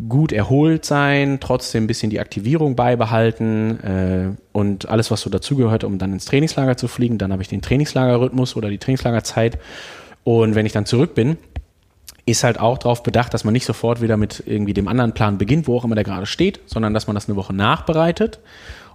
[0.06, 5.82] gut erholt sein, trotzdem ein bisschen die Aktivierung beibehalten äh, und alles, was so dazugehört,
[5.82, 7.18] um dann ins Trainingslager zu fliegen.
[7.18, 9.58] Dann habe ich den Trainingslagerrhythmus oder die Trainingslagerzeit.
[10.22, 11.36] Und wenn ich dann zurück bin,
[12.26, 15.38] ist halt auch darauf bedacht, dass man nicht sofort wieder mit irgendwie dem anderen Plan
[15.38, 18.38] beginnt, wo auch immer der gerade steht, sondern dass man das eine Woche nachbereitet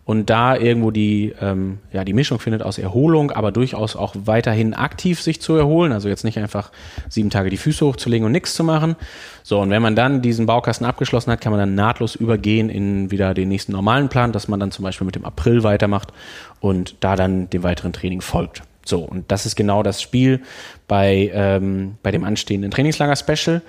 [0.05, 4.73] und da irgendwo die, ähm, ja, die Mischung findet aus Erholung, aber durchaus auch weiterhin
[4.73, 5.93] aktiv sich zu erholen.
[5.93, 6.71] Also jetzt nicht einfach
[7.07, 8.95] sieben Tage die Füße hochzulegen und nichts zu machen.
[9.43, 13.11] So, und wenn man dann diesen Baukasten abgeschlossen hat, kann man dann nahtlos übergehen in
[13.11, 16.11] wieder den nächsten normalen Plan, dass man dann zum Beispiel mit dem April weitermacht
[16.59, 18.63] und da dann dem weiteren Training folgt.
[18.85, 20.41] So, und das ist genau das Spiel
[20.89, 23.61] bei, ähm, bei dem anstehenden Trainingslager-Special.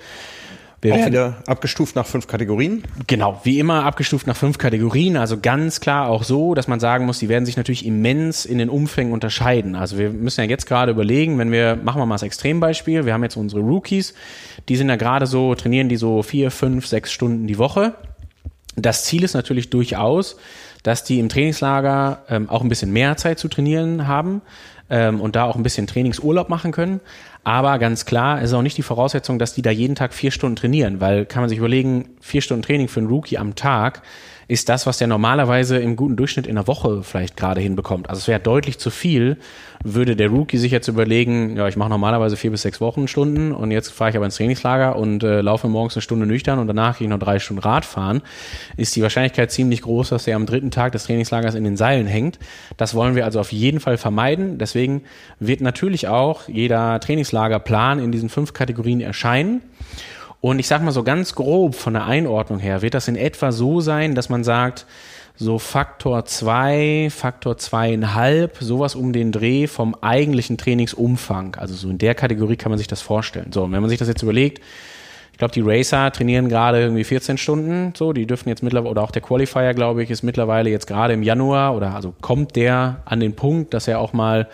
[0.85, 2.83] Wir auch wieder abgestuft nach fünf Kategorien?
[3.07, 5.17] Genau, wie immer abgestuft nach fünf Kategorien.
[5.17, 8.57] Also ganz klar auch so, dass man sagen muss, die werden sich natürlich immens in
[8.57, 9.75] den Umfängen unterscheiden.
[9.75, 13.13] Also wir müssen ja jetzt gerade überlegen, wenn wir, machen wir mal das Extrembeispiel, wir
[13.13, 14.13] haben jetzt unsere Rookies,
[14.69, 17.95] die sind ja gerade so, trainieren die so vier, fünf, sechs Stunden die Woche.
[18.75, 20.37] Das Ziel ist natürlich durchaus,
[20.83, 24.41] dass die im Trainingslager ähm, auch ein bisschen mehr Zeit zu trainieren haben
[24.89, 26.99] ähm, und da auch ein bisschen Trainingsurlaub machen können.
[27.45, 30.55] Aber ganz klar ist auch nicht die Voraussetzung, dass die da jeden Tag vier Stunden
[30.55, 34.01] trainieren, weil kann man sich überlegen, vier Stunden Training für einen Rookie am Tag
[34.47, 38.09] ist das, was der normalerweise im guten Durchschnitt in der Woche vielleicht gerade hinbekommt.
[38.09, 39.37] Also es wäre deutlich zu viel,
[39.87, 43.69] würde der Rookie sich jetzt überlegen, ja, ich mache normalerweise vier bis sechs Wochenstunden und
[43.69, 46.97] jetzt fahre ich aber ins Trainingslager und äh, laufe morgens eine Stunde nüchtern und danach
[46.97, 48.23] gehe ich noch drei Stunden Rad fahren,
[48.77, 52.07] ist die Wahrscheinlichkeit ziemlich groß, dass er am dritten Tag des Trainingslagers in den Seilen
[52.07, 52.39] hängt.
[52.77, 54.57] Das wollen wir also auf jeden Fall vermeiden.
[54.57, 55.03] Deswegen
[55.39, 59.61] wird natürlich auch jeder Trainingslagerplan in diesen fünf Kategorien erscheinen.
[60.41, 63.51] Und ich sag mal so ganz grob von der Einordnung her wird das in etwa
[63.51, 64.87] so sein, dass man sagt,
[65.37, 71.55] so Faktor zwei, Faktor zweieinhalb, sowas um den Dreh vom eigentlichen Trainingsumfang.
[71.55, 73.51] Also so in der Kategorie kann man sich das vorstellen.
[73.51, 74.61] So, und wenn man sich das jetzt überlegt,
[75.35, 79.03] ich glaube, die Racer trainieren gerade irgendwie 14 Stunden, so, die dürfen jetzt mittlerweile, oder
[79.03, 83.01] auch der Qualifier, glaube ich, ist mittlerweile jetzt gerade im Januar, oder also kommt der
[83.03, 84.47] an den Punkt, dass er auch mal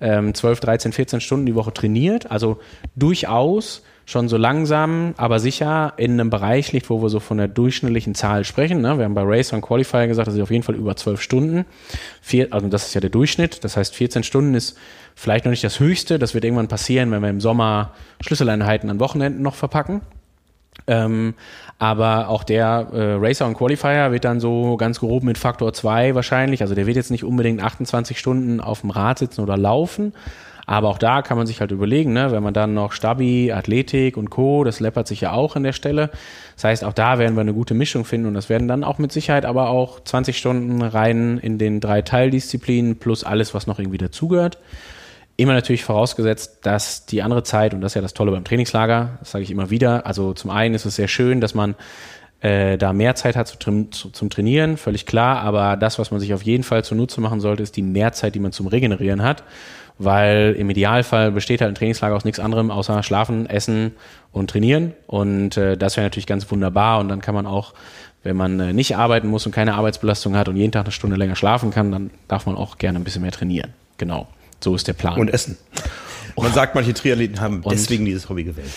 [0.00, 2.30] ähm, 12, 13, 14 Stunden die Woche trainiert.
[2.30, 2.60] Also
[2.94, 7.46] durchaus schon so langsam, aber sicher in einem Bereich liegt, wo wir so von der
[7.46, 8.80] durchschnittlichen Zahl sprechen.
[8.80, 8.96] Ne?
[8.96, 11.66] Wir haben bei Race und Qualifier gesagt, das ist auf jeden Fall über zwölf Stunden.
[12.22, 13.64] Vier, also das ist ja der Durchschnitt.
[13.64, 14.78] Das heißt, 14 Stunden ist
[15.14, 16.18] vielleicht noch nicht das Höchste.
[16.18, 17.92] Das wird irgendwann passieren, wenn wir im Sommer
[18.22, 20.00] Schlüsseleinheiten an Wochenenden noch verpacken.
[20.86, 21.34] Ähm,
[21.78, 26.14] aber auch der äh, Racer und Qualifier wird dann so ganz grob mit Faktor 2
[26.14, 30.14] wahrscheinlich, also der wird jetzt nicht unbedingt 28 Stunden auf dem Rad sitzen oder laufen,
[30.68, 34.18] Aber auch da kann man sich halt überlegen, ne, wenn man dann noch Stabi, Athletik
[34.18, 36.10] und Co., das läppert sich ja auch an der Stelle.
[36.56, 38.98] Das heißt, auch da werden wir eine gute Mischung finden und das werden dann auch
[38.98, 43.78] mit Sicherheit aber auch 20 Stunden rein in den drei Teildisziplinen plus alles, was noch
[43.78, 44.58] irgendwie dazugehört.
[45.38, 49.16] Immer natürlich vorausgesetzt, dass die andere Zeit, und das ist ja das Tolle beim Trainingslager,
[49.20, 51.76] das sage ich immer wieder, also zum einen ist es sehr schön, dass man
[52.40, 56.20] äh, da mehr Zeit hat zu, zu, zum Trainieren, völlig klar, aber das, was man
[56.20, 59.44] sich auf jeden Fall zunutze machen sollte, ist die Mehrzeit, die man zum Regenerieren hat
[59.98, 63.92] weil im Idealfall besteht halt ein Trainingslager aus nichts anderem außer Schlafen, Essen
[64.32, 64.94] und Trainieren.
[65.06, 67.00] Und äh, das wäre natürlich ganz wunderbar.
[67.00, 67.74] Und dann kann man auch,
[68.22, 71.16] wenn man äh, nicht arbeiten muss und keine Arbeitsbelastung hat und jeden Tag eine Stunde
[71.16, 73.72] länger schlafen kann, dann darf man auch gerne ein bisschen mehr trainieren.
[73.98, 74.28] Genau.
[74.60, 75.18] So ist der Plan.
[75.18, 75.56] Und essen.
[76.42, 78.68] Man sagt, manche Triathleten haben und deswegen dieses Hobby gewählt.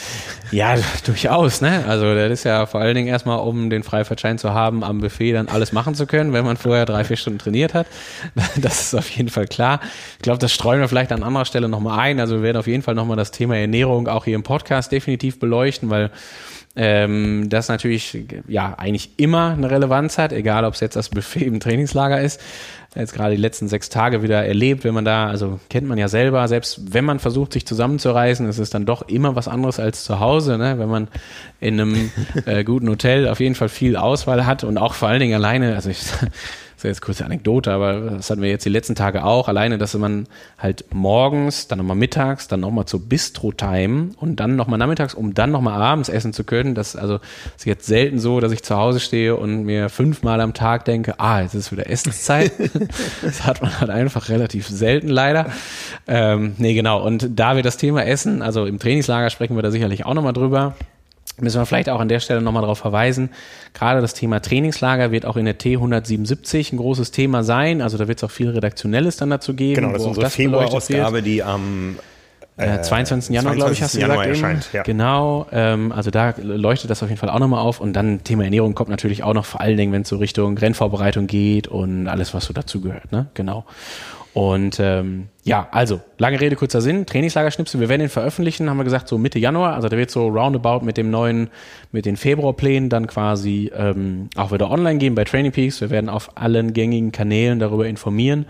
[0.52, 1.86] Ja, durchaus, ne?
[1.88, 5.34] Also das ist ja vor allen Dingen erstmal, um den Freifahrtschein zu haben, am Buffet
[5.34, 7.88] dann alles machen zu können, wenn man vorher drei, vier Stunden trainiert hat.
[8.62, 9.80] Das ist auf jeden Fall klar.
[10.18, 12.20] Ich glaube, das streuen wir vielleicht an anderer Stelle nochmal ein.
[12.20, 15.40] Also wir werden auf jeden Fall nochmal das Thema Ernährung auch hier im Podcast definitiv
[15.40, 16.12] beleuchten, weil
[16.76, 21.46] ähm, das natürlich ja eigentlich immer eine Relevanz hat, egal ob es jetzt das Buffet
[21.46, 22.40] im Trainingslager ist
[22.96, 26.10] jetzt gerade die letzten sechs Tage wieder erlebt, wenn man da, also kennt man ja
[26.10, 30.04] selber, selbst wenn man versucht, sich zusammenzureißen, ist es dann doch immer was anderes als
[30.04, 30.78] zu Hause, ne?
[30.78, 31.08] wenn man
[31.62, 32.12] in einem
[32.46, 35.76] äh, guten Hotel auf jeden Fall viel Auswahl hat und auch vor allen Dingen alleine,
[35.76, 36.00] also ich
[36.84, 39.48] ist jetzt kurze Anekdote, aber das hatten wir jetzt die letzten Tage auch.
[39.48, 44.80] Alleine, dass man halt morgens, dann nochmal mittags, dann nochmal zur Bistro-Time und dann nochmal
[44.80, 46.76] nachmittags, um dann nochmal abends essen zu können.
[46.76, 47.20] Das also
[47.56, 51.20] ist jetzt selten so, dass ich zu Hause stehe und mir fünfmal am Tag denke,
[51.20, 52.52] ah, jetzt ist wieder Essenszeit.
[53.22, 55.48] das hat man halt einfach relativ selten leider.
[56.08, 57.06] Ähm, nee, genau.
[57.06, 60.34] Und da wir das Thema Essen, also im Trainingslager sprechen wir da sicherlich auch nochmal
[60.34, 60.76] drüber
[61.40, 63.30] müssen wir vielleicht auch an der Stelle nochmal darauf verweisen.
[63.74, 67.82] Gerade das Thema Trainingslager wird auch in der T177 ein großes Thema sein.
[67.82, 69.76] Also da wird es auch viel Redaktionelles dann dazu geben.
[69.76, 71.98] Genau, das ist unsere Februar-Ausgabe, die am
[72.58, 73.34] äh, 22.
[73.34, 74.44] Januar, glaube ich, hast du Januar gesagt.
[74.44, 74.84] Erscheint, ja.
[74.84, 77.80] Genau, ähm, also da leuchtet das auf jeden Fall auch nochmal auf.
[77.80, 80.58] Und dann Thema Ernährung kommt natürlich auch noch vor allen Dingen, wenn es so Richtung
[80.58, 83.12] Rennvorbereitung geht und alles, was so dazugehört.
[83.12, 83.28] Ne?
[83.34, 83.66] Genau.
[84.34, 87.06] Und ähm, ja, also, lange Rede, kurzer Sinn.
[87.06, 89.74] Trainingslagerschnipsel, wir werden den veröffentlichen, haben wir gesagt, so Mitte Januar.
[89.74, 91.50] Also der wird so roundabout mit dem neuen,
[91.92, 95.82] mit den Februarplänen dann quasi ähm, auch wieder online gehen bei Training Peaks.
[95.82, 98.46] Wir werden auf allen gängigen Kanälen darüber informieren.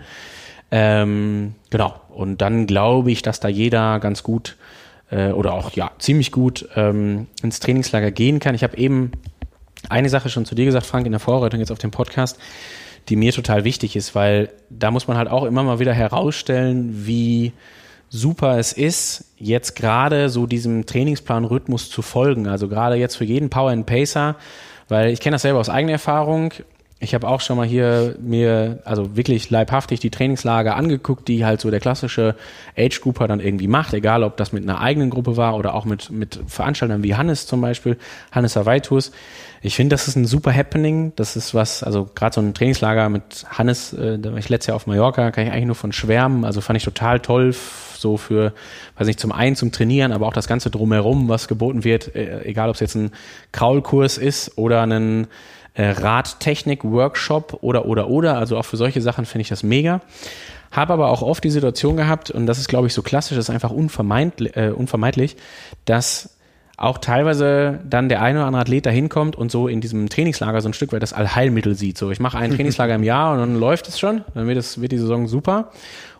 [0.70, 1.94] Ähm, genau.
[2.10, 4.56] Und dann glaube ich, dass da jeder ganz gut
[5.10, 8.54] äh, oder auch ja ziemlich gut ähm, ins Trainingslager gehen kann.
[8.54, 9.10] Ich habe eben
[9.88, 12.38] eine Sache schon zu dir gesagt, Frank, in der Vorbereitung jetzt auf den Podcast
[13.08, 17.06] die mir total wichtig ist, weil da muss man halt auch immer mal wieder herausstellen,
[17.06, 17.52] wie
[18.08, 22.46] super es ist, jetzt gerade so diesem Trainingsplan-Rhythmus zu folgen.
[22.46, 24.36] Also gerade jetzt für jeden Power and Pacer,
[24.88, 26.52] weil ich kenne das selber aus eigener Erfahrung.
[27.02, 31.60] Ich habe auch schon mal hier mir, also wirklich leibhaftig die Trainingslager angeguckt, die halt
[31.60, 32.36] so der klassische
[32.78, 36.12] Age-Grouper dann irgendwie macht, egal ob das mit einer eigenen Gruppe war oder auch mit,
[36.12, 37.98] mit Veranstaltern wie Hannes zum Beispiel,
[38.30, 39.10] Hannes Havaitus.
[39.62, 41.12] Ich finde, das ist ein super Happening.
[41.16, 44.68] Das ist was, also gerade so ein Trainingslager mit Hannes, äh, da war ich letztes
[44.68, 46.44] Jahr auf Mallorca, kann ich eigentlich nur von schwärmen.
[46.44, 47.52] Also fand ich total toll,
[47.96, 48.52] so für,
[48.96, 52.44] weiß nicht, zum einen zum Trainieren, aber auch das Ganze drumherum, was geboten wird, äh,
[52.44, 53.10] egal ob es jetzt ein
[53.50, 55.26] Kraulkurs ist oder ein
[55.74, 58.36] äh, Radtechnik-Workshop oder, oder, oder.
[58.36, 60.00] Also auch für solche Sachen finde ich das mega.
[60.70, 63.46] Habe aber auch oft die Situation gehabt, und das ist, glaube ich, so klassisch, das
[63.46, 65.36] ist einfach unvermeidlich, äh, unvermeidlich,
[65.84, 66.30] dass
[66.78, 70.60] auch teilweise dann der eine oder andere Athlet da hinkommt und so in diesem Trainingslager
[70.60, 71.98] so ein Stück weit das Allheilmittel sieht.
[71.98, 74.80] So, ich mache ein Trainingslager im Jahr und dann läuft es schon, dann wird, es,
[74.80, 75.70] wird die Saison super.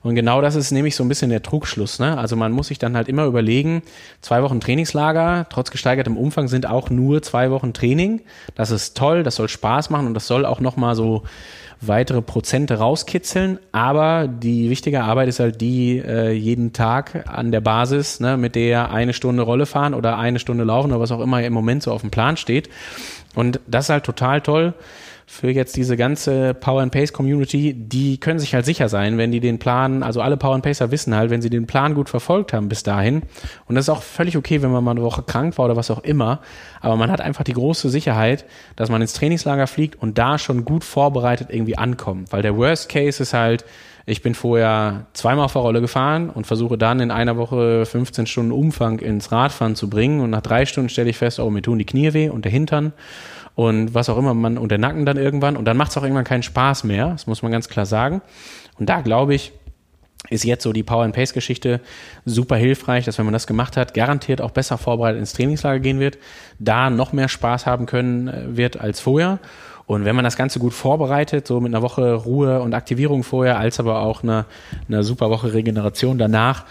[0.03, 1.99] Und genau das ist nämlich so ein bisschen der Trugschluss.
[1.99, 2.19] Ne?
[2.19, 3.83] Also man muss sich dann halt immer überlegen,
[4.21, 8.23] zwei Wochen Trainingslager, trotz gesteigertem Umfang sind auch nur zwei Wochen Training.
[8.55, 11.23] Das ist toll, das soll Spaß machen und das soll auch nochmal so
[11.81, 13.59] weitere Prozente rauskitzeln.
[13.71, 18.57] Aber die wichtige Arbeit ist halt die äh, jeden Tag an der Basis, ne, mit
[18.57, 21.83] der eine Stunde Rolle fahren oder eine Stunde laufen oder was auch immer im Moment
[21.83, 22.69] so auf dem Plan steht.
[23.35, 24.75] Und das ist halt total toll
[25.33, 29.33] für jetzt diese ganze Power and Pace Community, die können sich halt sicher sein, wenn
[29.33, 32.11] die den Plan, also alle Power and Pacer wissen halt, wenn sie den Plan gut
[32.11, 33.23] verfolgt haben bis dahin.
[33.67, 35.91] Und das ist auch völlig okay, wenn man mal eine Woche krank war oder was
[35.91, 36.43] auch immer.
[36.83, 38.45] Aber man hat einfach die große Sicherheit,
[38.77, 42.31] dass man ins Trainingslager fliegt und da schon gut vorbereitet irgendwie ankommt.
[42.31, 43.65] Weil der Worst Case ist halt,
[44.05, 48.27] ich bin vorher zweimal auf der Rolle gefahren und versuche dann in einer Woche 15
[48.27, 50.21] Stunden Umfang ins Radfahren zu bringen.
[50.21, 52.53] Und nach drei Stunden stelle ich fest, oh, mir tun die Knie weh und der
[52.53, 52.93] Hintern
[53.55, 56.03] und was auch immer man und der Nacken dann irgendwann und dann macht es auch
[56.03, 58.23] irgendwann keinen Spaß mehr, das muss man ganz klar sagen.
[58.79, 59.53] Und da glaube ich,
[60.31, 61.81] ist jetzt so die Power and Pace Geschichte
[62.25, 65.99] super hilfreich, dass wenn man das gemacht hat, garantiert auch besser vorbereitet ins Trainingslager gehen
[65.99, 66.19] wird,
[66.59, 69.41] da noch mehr Spaß haben können äh, wird als vorher
[69.87, 73.59] Und wenn man das Ganze gut vorbereitet, so mit einer Woche Ruhe und Aktivierung vorher,
[73.59, 74.47] als aber auch eine,
[74.89, 76.65] eine super Woche Regeneration danach,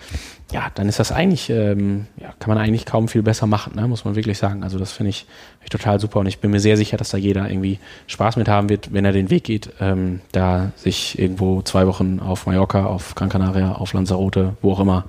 [0.51, 3.87] ja, dann ist das eigentlich, ähm, ja, kann man eigentlich kaum viel besser machen, ne?
[3.87, 4.63] muss man wirklich sagen.
[4.63, 5.19] Also das finde ich,
[5.59, 8.35] find ich total super und ich bin mir sehr sicher, dass da jeder irgendwie Spaß
[8.35, 12.47] mit haben wird, wenn er den Weg geht, ähm, da sich irgendwo zwei Wochen auf
[12.47, 15.05] Mallorca, auf Gran Canaria, auf Lanzarote, wo auch immer,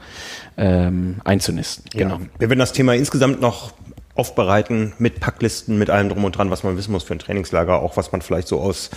[0.56, 1.84] ähm, einzunisten.
[1.92, 2.14] Genau.
[2.14, 3.72] Ja, wir werden das Thema insgesamt noch
[4.14, 7.80] aufbereiten mit Packlisten, mit allem drum und dran, was man wissen muss für ein Trainingslager,
[7.80, 8.90] auch was man vielleicht so aus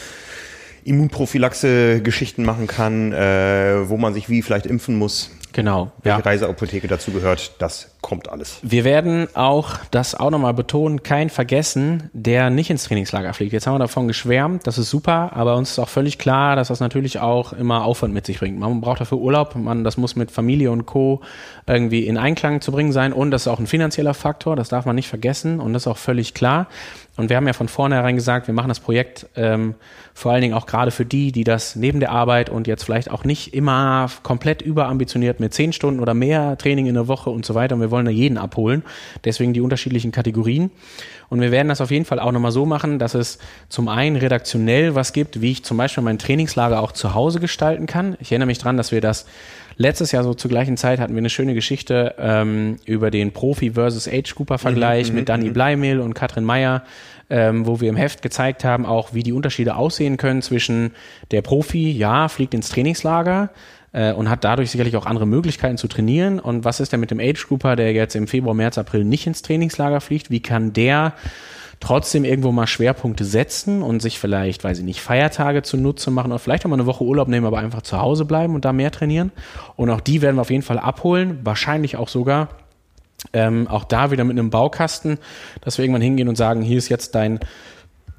[0.84, 5.32] Immunprophylaxe-Geschichten machen kann, äh, wo man sich wie vielleicht impfen muss.
[5.56, 5.94] Genau.
[6.04, 6.24] Welche ja.
[6.26, 8.60] Reiseapotheke dazu gehört, das kommt alles.
[8.62, 13.54] Wir werden auch das auch nochmal betonen, kein vergessen, der nicht ins Trainingslager fliegt.
[13.54, 16.68] Jetzt haben wir davon geschwärmt, das ist super, aber uns ist auch völlig klar, dass
[16.68, 18.60] das natürlich auch immer Aufwand mit sich bringt.
[18.60, 21.22] Man braucht dafür Urlaub, man, das muss mit Familie und Co.
[21.66, 24.86] irgendwie in Einklang zu bringen sein und das ist auch ein finanzieller Faktor, das darf
[24.86, 26.68] man nicht vergessen und das ist auch völlig klar.
[27.18, 29.76] Und wir haben ja von vornherein gesagt, wir machen das Projekt ähm,
[30.14, 33.10] vor allen Dingen auch gerade für die, die das neben der Arbeit und jetzt vielleicht
[33.10, 37.46] auch nicht immer komplett überambitioniert mit zehn Stunden oder mehr Training in der Woche und
[37.46, 37.76] so weiter.
[37.76, 38.84] Und wir wollen da jeden abholen.
[39.24, 40.72] Deswegen die unterschiedlichen Kategorien.
[41.30, 44.18] Und wir werden das auf jeden Fall auch nochmal so machen, dass es zum einen
[44.18, 48.18] redaktionell was gibt, wie ich zum Beispiel mein Trainingslager auch zu Hause gestalten kann.
[48.20, 49.26] Ich erinnere mich dran, dass wir das
[49.78, 53.72] Letztes Jahr so zur gleichen Zeit hatten wir eine schöne Geschichte ähm, über den Profi
[53.72, 55.54] versus Age Cooper Vergleich mhm, mit Danny mhm.
[55.54, 56.84] Bleimehl und Katrin Meyer,
[57.30, 60.92] ähm, wo wir im Heft gezeigt haben, auch wie die Unterschiede aussehen können zwischen
[61.32, 63.50] der Profi, ja, fliegt ins Trainingslager,
[63.96, 66.40] äh, und hat dadurch sicherlich auch andere Möglichkeiten zu trainieren.
[66.40, 69.26] Und was ist denn mit dem Age Grouper, der jetzt im Februar, März, April nicht
[69.26, 70.30] ins Trainingslager fliegt?
[70.30, 71.14] Wie kann der
[71.80, 76.40] trotzdem irgendwo mal Schwerpunkte setzen und sich vielleicht, weiß ich nicht, Feiertage zunutze machen oder
[76.40, 78.92] vielleicht auch mal eine Woche Urlaub nehmen, aber einfach zu Hause bleiben und da mehr
[78.92, 79.32] trainieren.
[79.76, 82.50] Und auch die werden wir auf jeden Fall abholen, wahrscheinlich auch sogar
[83.34, 85.18] ähm, auch da wieder mit einem Baukasten,
[85.62, 87.40] dass wir irgendwann hingehen und sagen, hier ist jetzt dein,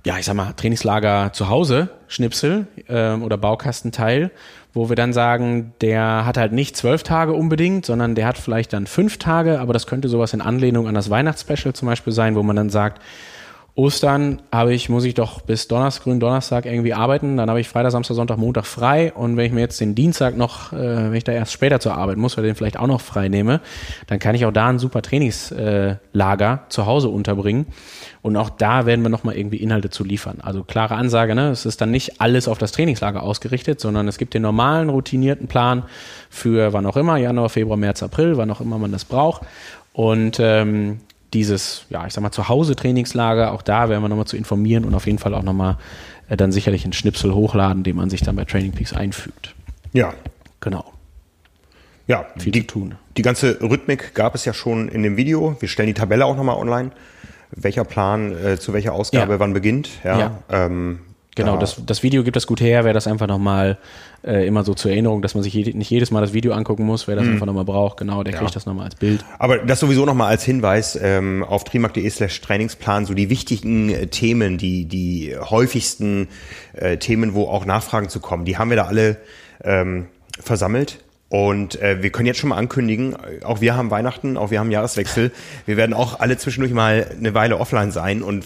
[0.04, 4.30] ja, ich sag mal, Trainingslager zu Hause, Schnipsel ähm, oder Baukastenteil,
[4.72, 8.72] wo wir dann sagen, der hat halt nicht zwölf Tage unbedingt, sondern der hat vielleicht
[8.72, 12.34] dann fünf Tage, aber das könnte sowas in Anlehnung an das Weihnachtsspecial zum Beispiel sein,
[12.34, 13.00] wo man dann sagt,
[13.76, 17.36] Ostern habe ich, muss ich doch bis Donnerstag, grünen Donnerstag irgendwie arbeiten.
[17.36, 19.12] Dann habe ich Freitag, Samstag, Sonntag, Montag frei.
[19.12, 21.94] Und wenn ich mir jetzt den Dienstag noch, äh, wenn ich da erst später zur
[21.94, 23.60] Arbeit muss, oder den vielleicht auch noch frei nehme,
[24.06, 27.66] dann kann ich auch da ein super Trainingslager äh, zu Hause unterbringen.
[28.22, 30.38] Und auch da werden wir nochmal irgendwie Inhalte zu liefern.
[30.40, 31.50] Also klare Ansage, ne?
[31.50, 35.48] Es ist dann nicht alles auf das Trainingslager ausgerichtet, sondern es gibt den normalen, routinierten
[35.48, 35.82] Plan
[36.30, 39.42] für wann auch immer, Januar, Februar, März, April, wann auch immer man das braucht.
[39.92, 41.00] Und ähm,
[41.36, 45.06] dieses, ja, ich sag mal, Zuhause-Trainingslager, auch da werden wir nochmal zu informieren und auf
[45.06, 45.76] jeden Fall auch nochmal
[46.28, 49.54] äh, dann sicherlich einen Schnipsel hochladen, den man sich dann bei Training Peaks einfügt.
[49.92, 50.14] Ja.
[50.60, 50.92] Genau.
[52.06, 52.94] Ja, viel die, zu tun.
[53.16, 55.56] Die ganze Rhythmik gab es ja schon in dem Video.
[55.60, 56.90] Wir stellen die Tabelle auch nochmal online.
[57.50, 59.40] Welcher Plan äh, zu welcher Ausgabe ja.
[59.40, 59.90] wann beginnt.
[60.04, 60.18] Ja.
[60.18, 60.38] ja.
[60.48, 61.00] Ähm,
[61.36, 63.76] Genau, das, das Video gibt das gut her, wer das einfach nochmal
[64.24, 66.84] äh, immer so zur Erinnerung, dass man sich je, nicht jedes Mal das Video angucken
[66.84, 67.34] muss, wer das mhm.
[67.34, 68.40] einfach nochmal braucht, genau, der ja.
[68.40, 69.22] kriegt das nochmal als Bild.
[69.38, 74.06] Aber das sowieso nochmal als Hinweis ähm, auf trimark.de slash Trainingsplan, so die wichtigen äh,
[74.06, 76.28] Themen, die, die häufigsten
[76.72, 79.18] äh, Themen, wo auch Nachfragen zu kommen, die haben wir da alle
[79.62, 80.06] ähm,
[80.40, 81.00] versammelt.
[81.28, 84.70] Und äh, wir können jetzt schon mal ankündigen, auch wir haben Weihnachten, auch wir haben
[84.70, 85.32] Jahreswechsel.
[85.66, 88.44] Wir werden auch alle zwischendurch mal eine Weile offline sein und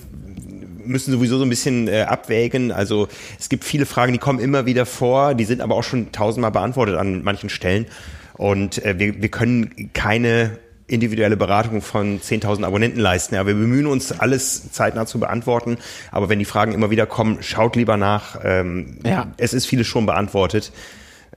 [0.90, 2.72] müssen sowieso so ein bisschen äh, abwägen.
[2.72, 6.12] Also es gibt viele Fragen, die kommen immer wieder vor, die sind aber auch schon
[6.12, 7.86] tausendmal beantwortet an manchen Stellen.
[8.34, 13.36] Und äh, wir, wir können keine individuelle Beratung von 10.000 Abonnenten leisten.
[13.36, 15.78] Ja, wir bemühen uns, alles zeitnah zu beantworten.
[16.10, 18.40] Aber wenn die Fragen immer wieder kommen, schaut lieber nach.
[18.42, 19.28] Ähm, ja.
[19.36, 20.72] Es ist vieles schon beantwortet.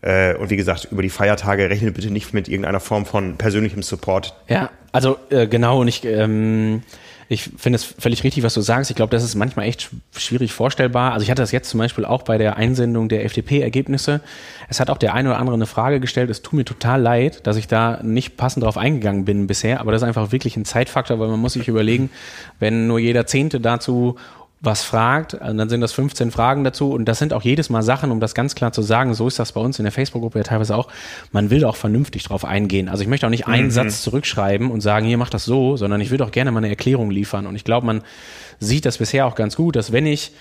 [0.02, 3.84] Äh, und wie gesagt, über die Feiertage rechnet bitte nicht mit irgendeiner Form von persönlichem
[3.84, 4.36] Support.
[4.48, 5.82] Ja, also äh, genau.
[5.82, 6.82] Und ich ähm,
[7.30, 8.90] ich finde es völlig richtig, was du sagst.
[8.90, 11.14] Ich glaube, das ist manchmal echt schwierig vorstellbar.
[11.14, 14.22] Also ich hatte das jetzt zum Beispiel auch bei der Einsendung der FDP-Ergebnisse.
[14.70, 16.30] Es hat auch der eine oder andere eine Frage gestellt.
[16.30, 19.80] Es tut mir total leid, dass ich da nicht passend drauf eingegangen bin bisher.
[19.80, 22.10] Aber das ist einfach wirklich ein Zeitfaktor, weil man muss sich überlegen,
[22.60, 24.18] wenn nur jeder Zehnte dazu
[24.64, 27.84] was fragt, und dann sind das 15 Fragen dazu und das sind auch jedes Mal
[27.84, 30.40] Sachen, um das ganz klar zu sagen, so ist das bei uns in der Facebook-Gruppe
[30.40, 30.88] ja teilweise auch,
[31.34, 32.88] man will auch vernünftig drauf eingehen.
[32.88, 33.72] Also ich möchte auch nicht einen mhm.
[33.72, 36.70] Satz zurückschreiben und sagen, hier macht das so, sondern ich würde auch gerne mal eine
[36.70, 38.04] Erklärung liefern und ich glaube, man
[38.60, 40.32] sieht das bisher auch ganz gut, dass wenn ich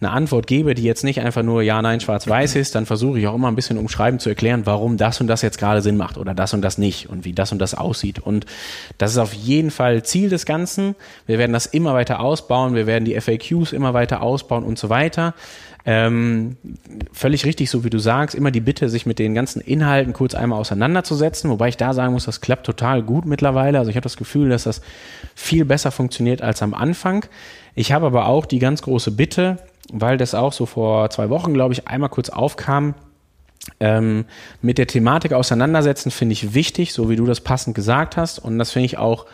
[0.00, 3.26] eine Antwort gebe, die jetzt nicht einfach nur Ja, Nein, Schwarz-Weiß ist, dann versuche ich
[3.26, 6.18] auch immer ein bisschen umschreiben zu erklären, warum das und das jetzt gerade Sinn macht
[6.18, 8.20] oder das und das nicht und wie das und das aussieht.
[8.20, 8.46] Und
[8.96, 10.94] das ist auf jeden Fall Ziel des Ganzen.
[11.26, 14.88] Wir werden das immer weiter ausbauen, wir werden die FAQs immer weiter ausbauen und so
[14.88, 15.34] weiter.
[15.84, 16.56] Ähm,
[17.12, 20.34] völlig richtig, so wie du sagst, immer die Bitte, sich mit den ganzen Inhalten kurz
[20.34, 23.78] einmal auseinanderzusetzen, wobei ich da sagen muss, das klappt total gut mittlerweile.
[23.78, 24.82] Also ich habe das Gefühl, dass das
[25.34, 27.24] viel besser funktioniert als am Anfang.
[27.74, 29.58] Ich habe aber auch die ganz große Bitte,
[29.92, 32.94] weil das auch so vor zwei Wochen, glaube ich, einmal kurz aufkam,
[33.80, 34.24] ähm,
[34.62, 38.38] mit der Thematik auseinandersetzen, finde ich wichtig, so wie du das passend gesagt hast.
[38.38, 39.26] Und das finde ich auch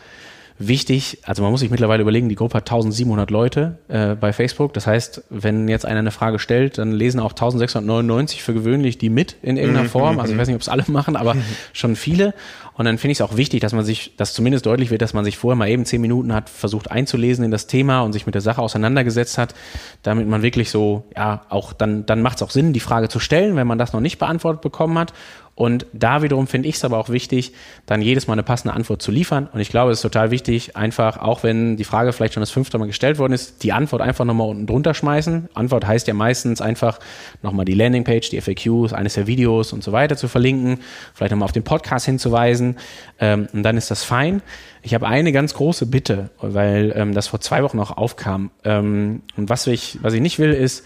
[0.58, 4.72] wichtig, also man muss sich mittlerweile überlegen, die Gruppe hat 1700 Leute äh, bei Facebook.
[4.74, 9.10] Das heißt, wenn jetzt einer eine Frage stellt, dann lesen auch 1699 für gewöhnlich die
[9.10, 10.20] mit in irgendeiner mhm, Form.
[10.20, 10.40] Also ich mhm.
[10.40, 11.34] weiß nicht, ob es alle machen, aber
[11.72, 12.34] schon viele.
[12.76, 15.14] Und dann finde ich es auch wichtig, dass man sich, dass zumindest deutlich wird, dass
[15.14, 18.26] man sich vorher mal eben zehn Minuten hat versucht einzulesen in das Thema und sich
[18.26, 19.54] mit der Sache auseinandergesetzt hat,
[20.02, 23.20] damit man wirklich so, ja, auch dann, dann macht es auch Sinn, die Frage zu
[23.20, 25.12] stellen, wenn man das noch nicht beantwortet bekommen hat.
[25.56, 27.52] Und da wiederum finde ich es aber auch wichtig,
[27.86, 29.48] dann jedes Mal eine passende Antwort zu liefern.
[29.52, 32.50] Und ich glaube, es ist total wichtig, einfach, auch wenn die Frage vielleicht schon das
[32.50, 35.48] fünfte Mal gestellt worden ist, die Antwort einfach nochmal unten drunter schmeißen.
[35.54, 36.98] Antwort heißt ja meistens einfach
[37.42, 40.80] nochmal die Landingpage, die FAQs, eines der Videos und so weiter zu verlinken,
[41.14, 42.76] vielleicht nochmal auf den Podcast hinzuweisen.
[43.20, 44.42] Ähm, und dann ist das fein.
[44.82, 48.50] Ich habe eine ganz große Bitte, weil ähm, das vor zwei Wochen auch aufkam.
[48.64, 50.84] Ähm, und was ich, was ich nicht will, ist,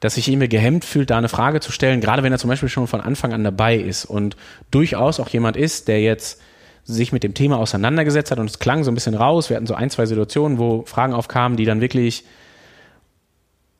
[0.00, 2.68] dass sich irgendwie gehemmt fühlt, da eine Frage zu stellen, gerade wenn er zum Beispiel
[2.68, 4.36] schon von Anfang an dabei ist und
[4.70, 6.40] durchaus auch jemand ist, der jetzt
[6.84, 9.50] sich mit dem Thema auseinandergesetzt hat und es klang so ein bisschen raus.
[9.50, 12.24] Wir hatten so ein, zwei Situationen, wo Fragen aufkamen, die dann wirklich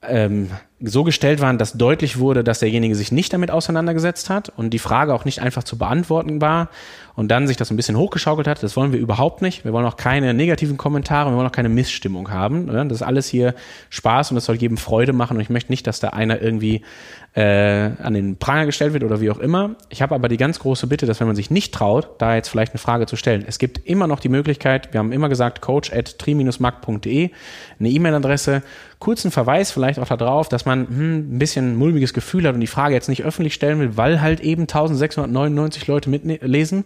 [0.03, 0.51] ähm,
[0.83, 4.78] so gestellt waren, dass deutlich wurde, dass derjenige sich nicht damit auseinandergesetzt hat und die
[4.78, 6.70] Frage auch nicht einfach zu beantworten war
[7.16, 8.62] und dann sich das ein bisschen hochgeschaukelt hat.
[8.62, 9.64] Das wollen wir überhaupt nicht.
[9.64, 12.66] Wir wollen auch keine negativen Kommentare, wir wollen auch keine Missstimmung haben.
[12.66, 13.55] Das ist alles hier
[13.91, 16.83] Spaß und das soll jedem Freude machen und ich möchte nicht, dass da einer irgendwie
[17.35, 19.76] äh, an den Pranger gestellt wird oder wie auch immer.
[19.89, 22.49] Ich habe aber die ganz große Bitte, dass wenn man sich nicht traut, da jetzt
[22.49, 25.61] vielleicht eine Frage zu stellen, es gibt immer noch die Möglichkeit, wir haben immer gesagt,
[25.61, 27.31] coach at tri-markt.de,
[27.78, 28.62] eine E-Mail-Adresse,
[28.99, 32.61] kurzen Verweis vielleicht auch darauf, dass man hm, ein bisschen ein mulmiges Gefühl hat und
[32.61, 36.85] die Frage jetzt nicht öffentlich stellen will, weil halt eben 1699 Leute mitlesen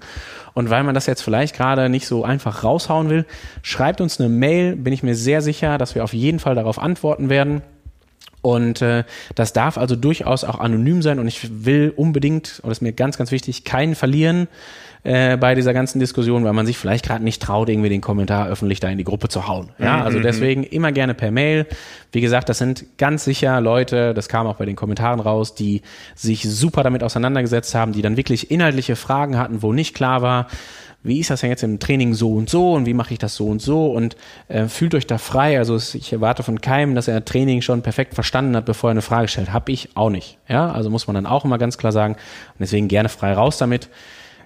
[0.54, 3.24] und weil man das jetzt vielleicht gerade nicht so einfach raushauen will,
[3.62, 6.78] schreibt uns eine Mail, bin ich mir sehr sicher, dass wir auf jeden Fall darauf
[6.78, 7.62] antworten werden.
[8.42, 9.04] Und äh,
[9.34, 11.18] das darf also durchaus auch anonym sein.
[11.18, 14.48] Und ich will unbedingt, und das ist mir ganz, ganz wichtig, keinen verlieren
[15.04, 18.48] äh, bei dieser ganzen Diskussion, weil man sich vielleicht gerade nicht traut, irgendwie den Kommentar
[18.48, 19.70] öffentlich da in die Gruppe zu hauen.
[19.78, 20.22] Ja, mhm, also mhm.
[20.22, 21.66] deswegen immer gerne per Mail.
[22.10, 25.82] Wie gesagt, das sind ganz sicher Leute, das kam auch bei den Kommentaren raus, die
[26.14, 30.46] sich super damit auseinandergesetzt haben, die dann wirklich inhaltliche Fragen hatten, wo nicht klar war,
[31.04, 33.36] wie ist das denn jetzt im Training so und so und wie mache ich das
[33.36, 34.16] so und so und
[34.48, 35.58] äh, fühlt euch da frei.
[35.58, 39.02] Also ich erwarte von keinem, dass er Training schon perfekt verstanden hat, bevor er eine
[39.02, 39.52] Frage stellt.
[39.52, 40.38] Hab ich auch nicht.
[40.48, 42.14] Ja, also muss man dann auch immer ganz klar sagen.
[42.14, 43.90] Und deswegen gerne frei raus damit.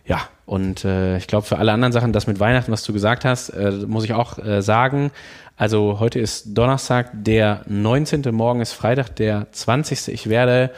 [0.08, 3.26] Ja, und äh, ich glaube, für alle anderen Sachen, das mit Weihnachten, was du gesagt
[3.26, 5.10] hast, äh, muss ich auch äh, sagen.
[5.58, 8.22] Also heute ist Donnerstag, der 19.
[8.34, 10.08] Morgen ist Freitag, der 20.
[10.08, 10.70] Ich werde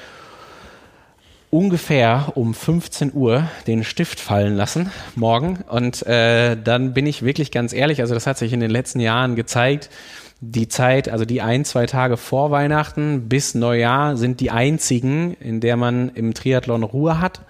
[1.50, 5.60] ungefähr um 15 Uhr den Stift fallen lassen morgen.
[5.68, 8.98] Und äh, dann bin ich wirklich ganz ehrlich, also das hat sich in den letzten
[8.98, 9.90] Jahren gezeigt,
[10.40, 15.60] die Zeit, also die ein, zwei Tage vor Weihnachten bis Neujahr sind die einzigen, in
[15.60, 17.42] der man im Triathlon Ruhe hat.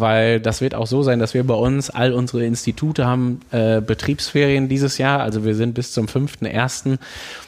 [0.00, 3.80] Weil das wird auch so sein, dass wir bei uns all unsere Institute haben äh,
[3.80, 5.20] Betriebsferien dieses Jahr.
[5.20, 6.98] Also wir sind bis zum 5.1.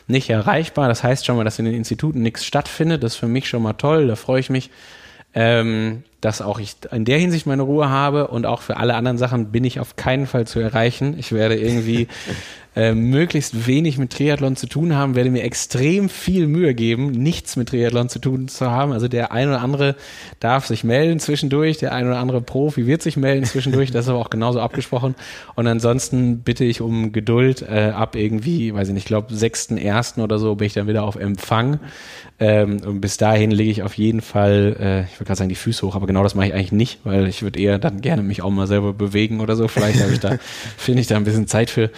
[0.06, 0.88] nicht erreichbar.
[0.88, 3.02] Das heißt schon mal, dass in den Instituten nichts stattfindet.
[3.02, 4.06] Das ist für mich schon mal toll.
[4.06, 4.70] Da freue ich mich
[5.36, 9.18] ähm, dass auch ich in der Hinsicht meine Ruhe habe und auch für alle anderen
[9.18, 11.14] Sachen bin ich auf keinen Fall zu erreichen.
[11.18, 12.08] Ich werde irgendwie
[12.76, 17.56] äh, möglichst wenig mit Triathlon zu tun haben, werde mir extrem viel Mühe geben, nichts
[17.56, 18.92] mit Triathlon zu tun zu haben.
[18.92, 19.96] Also der ein oder andere
[20.40, 24.10] darf sich melden zwischendurch, der ein oder andere Profi wird sich melden zwischendurch, das ist
[24.10, 25.14] aber auch genauso abgesprochen.
[25.54, 30.20] Und ansonsten bitte ich um Geduld äh, ab irgendwie, weiß ich nicht, ich glaube 6.1.
[30.20, 31.80] oder so bin ich dann wieder auf Empfang.
[32.38, 35.54] Ähm, und bis dahin lege ich auf jeden Fall, äh, ich würde gerade sagen, die
[35.54, 38.22] Füße hoch, aber genau das mache ich eigentlich nicht, weil ich würde eher dann gerne
[38.22, 39.68] mich auch mal selber bewegen oder so.
[39.68, 40.36] Vielleicht habe ich da,
[40.76, 41.90] finde ich da ein bisschen Zeit für.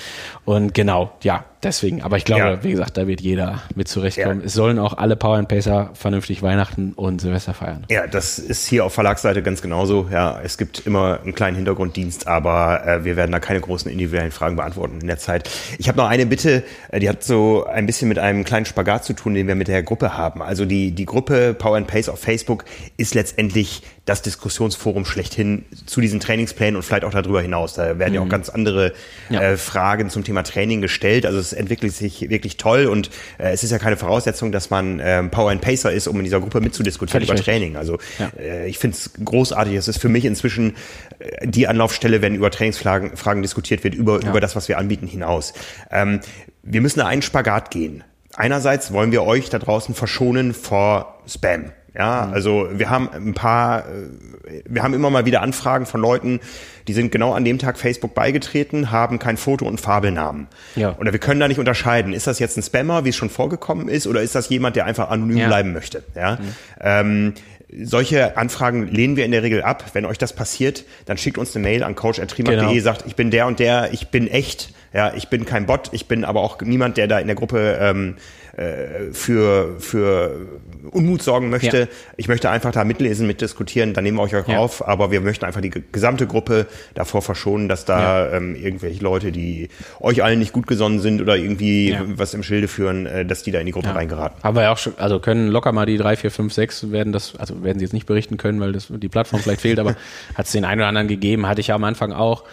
[0.44, 2.02] Und genau, ja, deswegen.
[2.02, 2.64] Aber ich glaube, ja.
[2.64, 4.40] wie gesagt, da wird jeder mit zurechtkommen.
[4.40, 4.46] Ja.
[4.46, 7.84] Es sollen auch alle Power and Pacer vernünftig Weihnachten und Silvester feiern.
[7.90, 10.08] Ja, das ist hier auf Verlagsseite ganz genauso.
[10.10, 14.30] Ja, es gibt immer einen kleinen Hintergrunddienst, aber äh, wir werden da keine großen individuellen
[14.30, 15.48] Fragen beantworten in der Zeit.
[15.78, 19.04] Ich habe noch eine Bitte, äh, die hat so ein bisschen mit einem kleinen Spagat
[19.04, 20.42] zu tun, den wir mit der Gruppe haben.
[20.42, 22.64] Also die, die Gruppe Power and Pace auf Facebook
[22.96, 27.74] ist letztendlich das Diskussionsforum schlechthin zu diesen Trainingsplänen und vielleicht auch darüber hinaus.
[27.74, 28.14] Da werden mhm.
[28.14, 28.30] ja auch mhm.
[28.30, 28.92] ganz andere
[29.28, 29.42] ja.
[29.42, 31.26] Äh, Fragen zum Thema Training gestellt.
[31.26, 35.00] Also es entwickelt sich wirklich toll und äh, es ist ja keine Voraussetzung, dass man
[35.02, 37.52] ähm, Power and Pacer ist, um in dieser Gruppe mitzudiskutieren Völlig über richtig.
[37.52, 37.76] Training.
[37.76, 38.30] Also ja.
[38.38, 39.74] äh, ich finde es großartig.
[39.74, 40.76] Es ist für mich inzwischen
[41.18, 44.30] äh, die Anlaufstelle, wenn über Trainingsfragen Fragen diskutiert wird, über, ja.
[44.30, 45.52] über das, was wir anbieten, hinaus.
[45.90, 46.20] Ähm,
[46.62, 48.04] wir müssen da einen Spagat gehen.
[48.36, 51.72] einerseits wollen wir euch da draußen verschonen vor Spam.
[51.96, 52.34] Ja, mhm.
[52.34, 56.40] also wir haben ein paar, äh, wir haben immer mal wieder Anfragen von Leuten,
[56.86, 60.48] die sind genau an dem Tag Facebook beigetreten, haben kein Foto und Fabelnamen.
[60.76, 60.96] Ja.
[60.98, 63.88] Oder wir können da nicht unterscheiden, ist das jetzt ein Spammer, wie es schon vorgekommen
[63.88, 65.46] ist, oder ist das jemand, der einfach anonym ja.
[65.48, 66.02] bleiben möchte?
[66.14, 66.36] Ja.
[66.36, 66.54] Mhm.
[66.80, 67.34] Ähm,
[67.82, 69.84] solche Anfragen lehnen wir in der Regel ab.
[69.92, 72.80] Wenn euch das passiert, dann schickt uns eine Mail an coach.trimark.de, genau.
[72.80, 76.08] sagt, ich bin der und der, ich bin echt, ja, ich bin kein Bot, ich
[76.08, 78.16] bin aber auch niemand, der da in der Gruppe ähm,
[78.58, 80.48] äh, für, für
[80.90, 81.78] Unmut sorgen möchte.
[81.78, 81.86] Ja.
[82.16, 84.58] Ich möchte einfach da mitlesen, mitdiskutieren, dann nehmen wir euch auch ja.
[84.58, 88.36] auf, aber wir möchten einfach die gesamte Gruppe davor verschonen, dass da ja.
[88.36, 89.68] ähm, irgendwelche Leute, die
[90.00, 93.52] euch allen nicht gut gesonnen sind oder irgendwie was im Schilde führen, äh, dass die
[93.52, 94.38] da in die Gruppe reingeraten.
[94.42, 97.36] Aber ja auch schon, also können locker mal die drei, vier, fünf, sechs werden das,
[97.36, 99.94] also werden sie jetzt nicht berichten können, weil das die Plattform vielleicht fehlt, aber
[100.34, 102.44] hat es den einen oder anderen gegeben, hatte ich ja am Anfang auch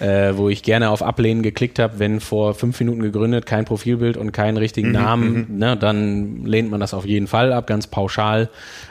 [0.00, 4.16] äh, wo ich gerne auf Ablehnen geklickt habe, wenn vor fünf Minuten gegründet, kein Profilbild
[4.16, 5.58] und keinen richtigen mhm, Namen, mhm.
[5.58, 8.48] ne, dann lehnt man das auf jeden Fall ab, ganz pauschal.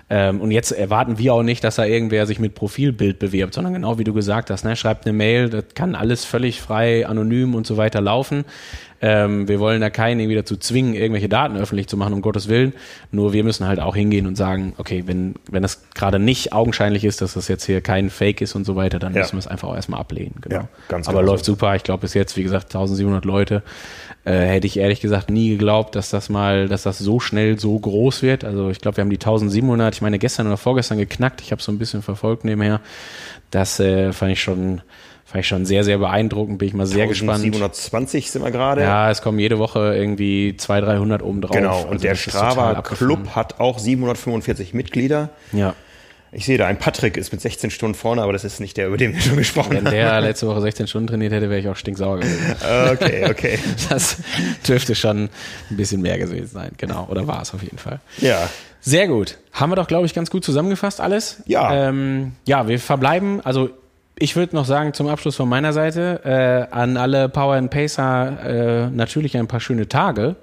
[0.10, 3.74] Ähm, und jetzt erwarten wir auch nicht, dass da irgendwer sich mit Profilbild bewirbt, sondern
[3.74, 7.56] genau wie du gesagt hast, ne, schreibt eine Mail, das kann alles völlig frei, anonym
[7.56, 8.45] und so weiter laufen.
[9.02, 12.47] Ähm, wir wollen da keinen irgendwie dazu zwingen, irgendwelche Daten öffentlich zu machen, um Gottes
[12.47, 12.74] Willen.
[13.12, 17.04] Nur wir müssen halt auch hingehen und sagen, okay, wenn, wenn das gerade nicht augenscheinlich
[17.04, 19.22] ist, dass das jetzt hier kein Fake ist und so weiter, dann ja.
[19.22, 20.36] müssen wir es einfach auch erstmal ablehnen.
[20.41, 20.56] Genau.
[20.56, 21.54] Ja, ganz Aber genau läuft so.
[21.54, 21.76] super.
[21.76, 23.64] Ich glaube bis jetzt, wie gesagt, 1700 Leute.
[24.24, 27.80] Äh, hätte ich ehrlich gesagt nie geglaubt, dass das mal, dass das so schnell so
[27.80, 28.43] groß wird.
[28.43, 31.41] Also ich glaube, wir haben die 1700, ich meine gestern oder vorgestern geknackt.
[31.41, 32.82] Ich habe so ein bisschen verfolgt nebenher.
[33.49, 34.82] Das äh, fand ich schon
[35.32, 38.34] Fand ich schon sehr, sehr beeindruckend, bin ich mal sehr 1720 gespannt.
[38.34, 38.82] sind wir gerade.
[38.82, 41.56] Ja, es kommen jede Woche irgendwie 200, 300 oben drauf.
[41.56, 45.30] Genau, und also der Strava Club hat auch 745 Mitglieder.
[45.54, 45.74] Ja.
[46.34, 48.88] Ich sehe da, ein Patrick ist mit 16 Stunden vorne, aber das ist nicht der,
[48.88, 49.86] über den wir schon gesprochen haben.
[49.86, 52.56] Wenn der letzte Woche 16 Stunden trainiert hätte, wäre ich auch stinksauer gewesen.
[52.92, 53.60] Okay, okay.
[53.90, 54.18] Das
[54.68, 55.30] dürfte schon
[55.70, 57.08] ein bisschen mehr gewesen sein, genau.
[57.10, 58.02] Oder war es auf jeden Fall.
[58.18, 58.50] Ja.
[58.82, 59.38] Sehr gut.
[59.54, 61.42] Haben wir doch, glaube ich, ganz gut zusammengefasst alles.
[61.46, 61.88] Ja.
[61.90, 63.70] Ähm, ja, wir verbleiben, also
[64.22, 68.86] ich würde noch sagen, zum Abschluss von meiner Seite, äh, an alle Power and Pacer
[68.86, 70.36] äh, natürlich ein paar schöne Tage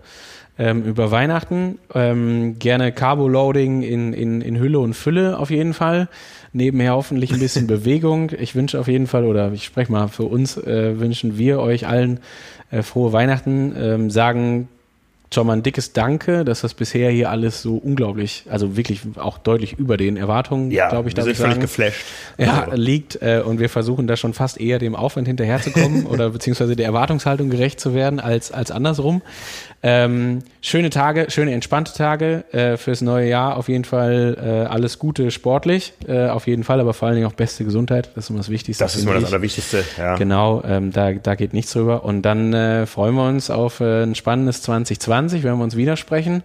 [0.58, 1.78] ähm, über Weihnachten.
[1.94, 6.08] Ähm, gerne Carbo-Loading in, in, in Hülle und Fülle auf jeden Fall.
[6.52, 8.32] Nebenher hoffentlich ein bisschen Bewegung.
[8.36, 11.86] Ich wünsche auf jeden Fall, oder ich spreche mal für uns, äh, wünschen wir euch
[11.86, 12.18] allen
[12.72, 13.74] äh, frohe Weihnachten.
[13.78, 14.68] Ähm, sagen
[15.32, 19.38] schon mal ein dickes Danke, dass das bisher hier alles so unglaublich, also wirklich auch
[19.38, 22.04] deutlich über den Erwartungen, ja, glaube ich, wir sind völlig sagen, geflasht.
[22.38, 22.76] Ja, also.
[22.76, 26.86] liegt äh, und wir versuchen da schon fast eher dem Aufwand hinterherzukommen oder beziehungsweise der
[26.86, 29.22] Erwartungshaltung gerecht zu werden als als andersrum.
[29.80, 33.56] Ähm, schöne Tage, schöne entspannte Tage äh, fürs neue Jahr.
[33.56, 37.28] Auf jeden Fall äh, alles Gute sportlich, äh, auf jeden Fall, aber vor allen Dingen
[37.28, 38.10] auch beste Gesundheit.
[38.16, 38.82] Das ist immer das Wichtigste.
[38.82, 39.84] Das ist immer das Allerwichtigste.
[39.96, 40.16] Ja.
[40.16, 42.02] Genau, ähm, da, da geht nichts drüber.
[42.02, 46.42] Und dann äh, freuen wir uns auf äh, ein spannendes 2020, wenn wir uns widersprechen.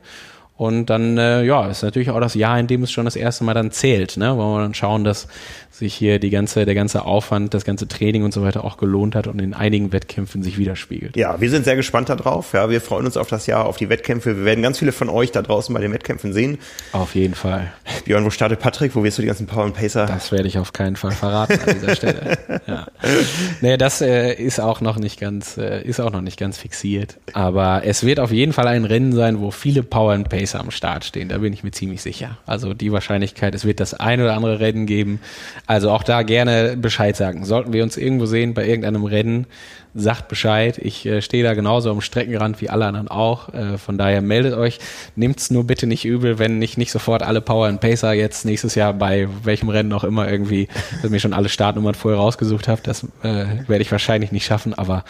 [0.55, 3.43] Und dann, äh, ja, ist natürlich auch das Jahr, in dem es schon das erste
[3.43, 4.37] Mal dann zählt, ne?
[4.37, 5.27] Wollen wir dann schauen, dass
[5.71, 9.15] sich hier die ganze, der ganze Aufwand, das ganze Training und so weiter auch gelohnt
[9.15, 11.17] hat und in einigen Wettkämpfen sich widerspiegelt.
[11.17, 12.53] Ja, wir sind sehr gespannt darauf.
[12.53, 14.37] Ja, wir freuen uns auf das Jahr, auf die Wettkämpfe.
[14.37, 16.59] Wir werden ganz viele von euch da draußen bei den Wettkämpfen sehen.
[16.91, 17.73] Auf jeden Fall.
[18.05, 18.95] Björn, wo startet Patrick?
[18.95, 20.05] Wo wirst du die ganzen Power und Pacer?
[20.05, 22.37] Das werde ich auf keinen Fall verraten an dieser Stelle.
[22.65, 22.87] Ja.
[23.61, 27.17] Nee, das äh, ist auch noch nicht ganz, äh, ist auch noch nicht ganz fixiert.
[27.33, 30.71] Aber es wird auf jeden Fall ein Rennen sein, wo viele Power und Pacer am
[30.71, 31.29] Start stehen.
[31.29, 32.37] Da bin ich mir ziemlich sicher.
[32.45, 35.19] Also die Wahrscheinlichkeit, es wird das ein oder andere Rennen geben,
[35.67, 37.43] also auch da gerne Bescheid sagen.
[37.43, 39.47] Sollten wir uns irgendwo sehen bei irgendeinem Rennen,
[39.95, 40.77] sagt Bescheid.
[40.79, 43.53] Ich äh, stehe da genauso am Streckenrand wie alle anderen auch.
[43.53, 44.79] Äh, von daher meldet euch.
[45.15, 48.75] Nehmt's nur bitte nicht übel, wenn ich nicht sofort alle Power and Pacer jetzt nächstes
[48.75, 50.67] Jahr bei welchem Rennen auch immer irgendwie,
[51.01, 52.81] dass mir schon alle Startnummern vorher rausgesucht habe.
[52.83, 55.03] Das äh, werde ich wahrscheinlich nicht schaffen, aber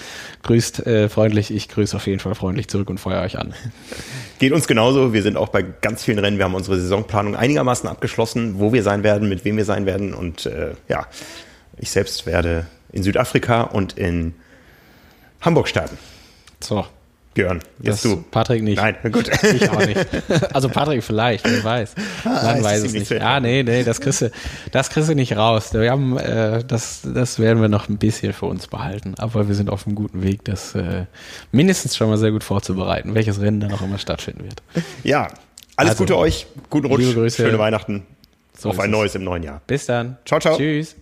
[0.44, 1.52] grüßt äh, freundlich.
[1.54, 3.54] Ich grüße auf jeden Fall freundlich zurück und feuer euch an.
[4.40, 5.14] Geht uns genauso.
[5.14, 6.38] Wir sind auch bei ganz vielen Rennen.
[6.38, 10.14] Wir haben unsere Saisonplanung einigermaßen abgeschlossen, wo wir sein werden, mit wem wir sein werden.
[10.14, 11.08] Und äh, ja,
[11.78, 14.34] ich selbst werde in Südafrika und in
[15.44, 15.98] Hamburg starten.
[16.60, 16.86] So.
[17.34, 18.24] Björn, jetzt du.
[18.30, 18.78] Patrick nicht.
[18.78, 19.30] Nein, gut.
[19.44, 20.00] Ich auch nicht.
[20.54, 21.96] Also Patrick vielleicht, wer weiß.
[22.26, 23.12] Ah, Man weiß es nicht.
[23.14, 24.32] Ah, nee, nee, das kriegst du,
[24.72, 25.74] das kriegst du nicht raus.
[25.74, 29.16] Wir haben, äh, das, das werden wir noch ein bisschen für uns behalten.
[29.18, 31.06] Aber wir sind auf einem guten Weg, das äh,
[31.52, 34.62] mindestens schon mal sehr gut vorzubereiten, welches Rennen dann auch immer stattfinden wird.
[35.04, 35.30] Ja,
[35.76, 38.06] alles also, Gute euch, guten Rutsch, schöne Weihnachten.
[38.56, 39.62] So auf ein neues im neuen Jahr.
[39.66, 40.18] Bis dann.
[40.26, 40.56] Ciao, ciao.
[40.58, 40.96] Tschüss.